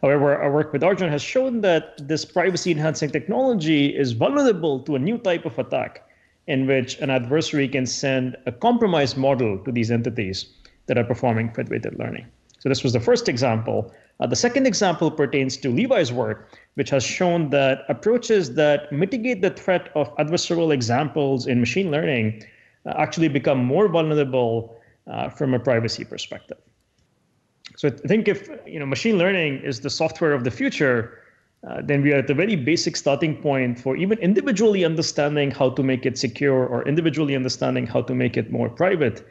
However, 0.00 0.36
our 0.36 0.52
work 0.52 0.72
with 0.72 0.82
Arjun 0.82 1.10
has 1.10 1.22
shown 1.22 1.60
that 1.62 1.96
this 2.08 2.24
privacy 2.24 2.70
enhancing 2.70 3.10
technology 3.10 3.86
is 3.86 4.12
vulnerable 4.12 4.80
to 4.80 4.96
a 4.96 4.98
new 4.98 5.18
type 5.18 5.46
of 5.46 5.58
attack 5.58 6.02
in 6.46 6.66
which 6.66 6.98
an 6.98 7.08
adversary 7.08 7.68
can 7.68 7.86
send 7.86 8.36
a 8.44 8.52
compromised 8.52 9.16
model 9.16 9.58
to 9.64 9.72
these 9.72 9.90
entities 9.90 10.46
that 10.86 10.98
are 10.98 11.04
performing 11.04 11.52
federated 11.52 11.98
learning. 11.98 12.26
So 12.58 12.68
this 12.68 12.82
was 12.82 12.94
the 12.94 13.00
first 13.00 13.28
example. 13.28 13.92
Uh, 14.20 14.26
the 14.26 14.36
second 14.36 14.66
example 14.66 15.10
pertains 15.10 15.56
to 15.58 15.68
Liwei's 15.68 16.12
work, 16.12 16.56
which 16.74 16.88
has 16.90 17.04
shown 17.04 17.50
that 17.50 17.82
approaches 17.88 18.54
that 18.54 18.90
mitigate 18.90 19.42
the 19.42 19.50
threat 19.50 19.90
of 19.94 20.14
adversarial 20.16 20.72
examples 20.72 21.46
in 21.46 21.60
machine 21.60 21.90
learning 21.90 22.42
uh, 22.86 22.94
actually 22.96 23.28
become 23.28 23.62
more 23.62 23.88
vulnerable 23.88 24.76
uh, 25.06 25.28
from 25.28 25.52
a 25.52 25.58
privacy 25.58 26.04
perspective. 26.04 26.56
So 27.76 27.88
I 27.88 28.08
think 28.08 28.28
if 28.28 28.48
you 28.66 28.78
know 28.78 28.86
machine 28.86 29.18
learning 29.18 29.58
is 29.62 29.80
the 29.80 29.90
software 29.90 30.32
of 30.32 30.44
the 30.44 30.50
future, 30.50 31.18
uh, 31.68 31.80
then 31.82 32.02
we 32.02 32.12
are 32.12 32.18
at 32.18 32.28
the 32.28 32.34
very 32.34 32.56
basic 32.56 32.96
starting 32.96 33.36
point 33.36 33.78
for 33.78 33.96
even 33.96 34.18
individually 34.18 34.84
understanding 34.84 35.50
how 35.50 35.70
to 35.70 35.82
make 35.82 36.06
it 36.06 36.16
secure 36.16 36.66
or 36.66 36.86
individually 36.86 37.34
understanding 37.34 37.86
how 37.86 38.02
to 38.02 38.14
make 38.14 38.36
it 38.36 38.50
more 38.50 38.68
private. 38.68 39.26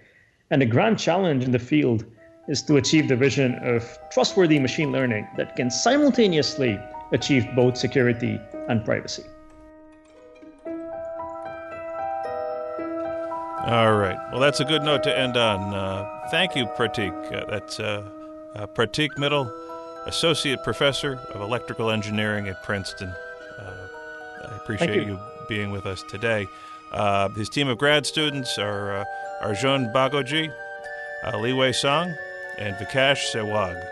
And 0.52 0.62
the 0.62 0.66
grand 0.66 1.00
challenge 1.00 1.44
in 1.44 1.52
the 1.52 1.60
field 1.60 2.06
is 2.48 2.62
to 2.64 2.78
achieve 2.78 3.08
the 3.08 3.16
vision 3.16 3.56
of 3.64 3.98
trustworthy 4.12 4.60
machine 4.60 4.92
learning 4.92 5.28
that 5.38 5.56
can 5.56 5.70
simultaneously 5.72 6.80
achieve 7.12 7.48
both 7.56 7.78
security 7.78 8.40
and 8.68 8.84
privacy. 8.84 9.24
All 13.66 13.96
right. 13.96 14.18
Well, 14.30 14.42
that's 14.42 14.60
a 14.60 14.66
good 14.66 14.84
note 14.84 15.04
to 15.04 15.18
end 15.18 15.38
on. 15.38 15.74
Uh, 15.74 16.28
thank 16.30 16.54
you, 16.54 16.66
Prateek. 16.66 17.14
Uh, 17.34 17.46
that's 17.50 17.80
uh, 17.80 18.04
uh 18.56 18.68
Prateek 18.68 19.12
Mittal, 19.18 19.50
Associate 20.06 20.62
Professor 20.66 21.16
of 21.34 21.40
Electrical 21.40 21.90
Engineering 21.90 22.50
at 22.50 22.62
Princeton. 22.62 23.08
Uh, 23.58 23.88
I 24.50 24.56
appreciate 24.58 25.08
you. 25.08 25.14
you. 25.14 25.20
being 25.48 25.72
with 25.72 25.86
us 25.86 26.04
today. 26.10 26.46
Uh, 26.92 27.30
his 27.30 27.48
team 27.48 27.70
of 27.70 27.78
grad 27.78 28.06
students 28.06 28.58
are 28.58 29.06
Arjun 29.44 29.92
Bhagoji, 29.92 30.52
Wei 31.56 31.72
Song, 31.74 32.16
and 32.58 32.76
Vikash 32.78 33.32
Sehwag. 33.32 33.86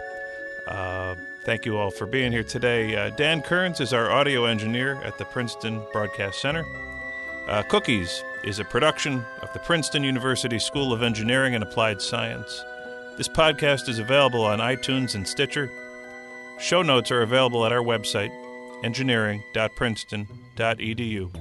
Uh, 0.65 1.15
thank 1.43 1.65
you 1.65 1.77
all 1.77 1.91
for 1.91 2.05
being 2.05 2.31
here 2.31 2.43
today. 2.43 2.95
Uh, 2.95 3.09
Dan 3.09 3.41
Kearns 3.41 3.81
is 3.81 3.93
our 3.93 4.09
audio 4.09 4.45
engineer 4.45 4.95
at 5.03 5.17
the 5.17 5.25
Princeton 5.25 5.81
Broadcast 5.91 6.41
Center. 6.41 6.65
Uh, 7.47 7.63
Cookies 7.63 8.23
is 8.43 8.59
a 8.59 8.63
production 8.63 9.25
of 9.41 9.51
the 9.51 9.59
Princeton 9.59 10.03
University 10.03 10.57
School 10.57 10.93
of 10.93 11.03
Engineering 11.03 11.53
and 11.53 11.63
Applied 11.63 12.01
Science. 12.01 12.63
This 13.17 13.27
podcast 13.27 13.89
is 13.89 13.99
available 13.99 14.45
on 14.45 14.59
iTunes 14.59 15.15
and 15.15 15.27
Stitcher. 15.27 15.69
Show 16.59 16.81
notes 16.81 17.11
are 17.11 17.23
available 17.23 17.65
at 17.65 17.73
our 17.73 17.83
website, 17.83 18.31
engineering.princeton.edu. 18.83 21.40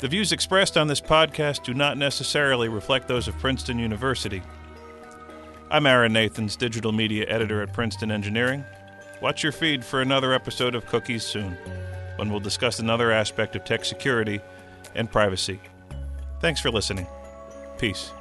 The 0.00 0.06
views 0.06 0.30
expressed 0.30 0.76
on 0.76 0.86
this 0.86 1.00
podcast 1.00 1.64
do 1.64 1.74
not 1.74 1.98
necessarily 1.98 2.68
reflect 2.68 3.08
those 3.08 3.26
of 3.26 3.36
Princeton 3.38 3.80
University. 3.80 4.42
I'm 5.72 5.86
Aaron 5.86 6.12
Nathans, 6.12 6.54
digital 6.54 6.92
media 6.92 7.26
editor 7.28 7.62
at 7.62 7.72
Princeton 7.72 8.12
Engineering. 8.12 8.64
Watch 9.20 9.42
your 9.42 9.50
feed 9.50 9.84
for 9.84 10.00
another 10.00 10.32
episode 10.32 10.76
of 10.76 10.86
Cookies 10.86 11.24
soon, 11.24 11.58
when 12.14 12.30
we'll 12.30 12.38
discuss 12.38 12.78
another 12.78 13.10
aspect 13.10 13.56
of 13.56 13.64
tech 13.64 13.84
security 13.84 14.40
and 14.94 15.10
privacy. 15.10 15.58
Thanks 16.40 16.60
for 16.60 16.70
listening. 16.70 17.08
Peace. 17.76 18.12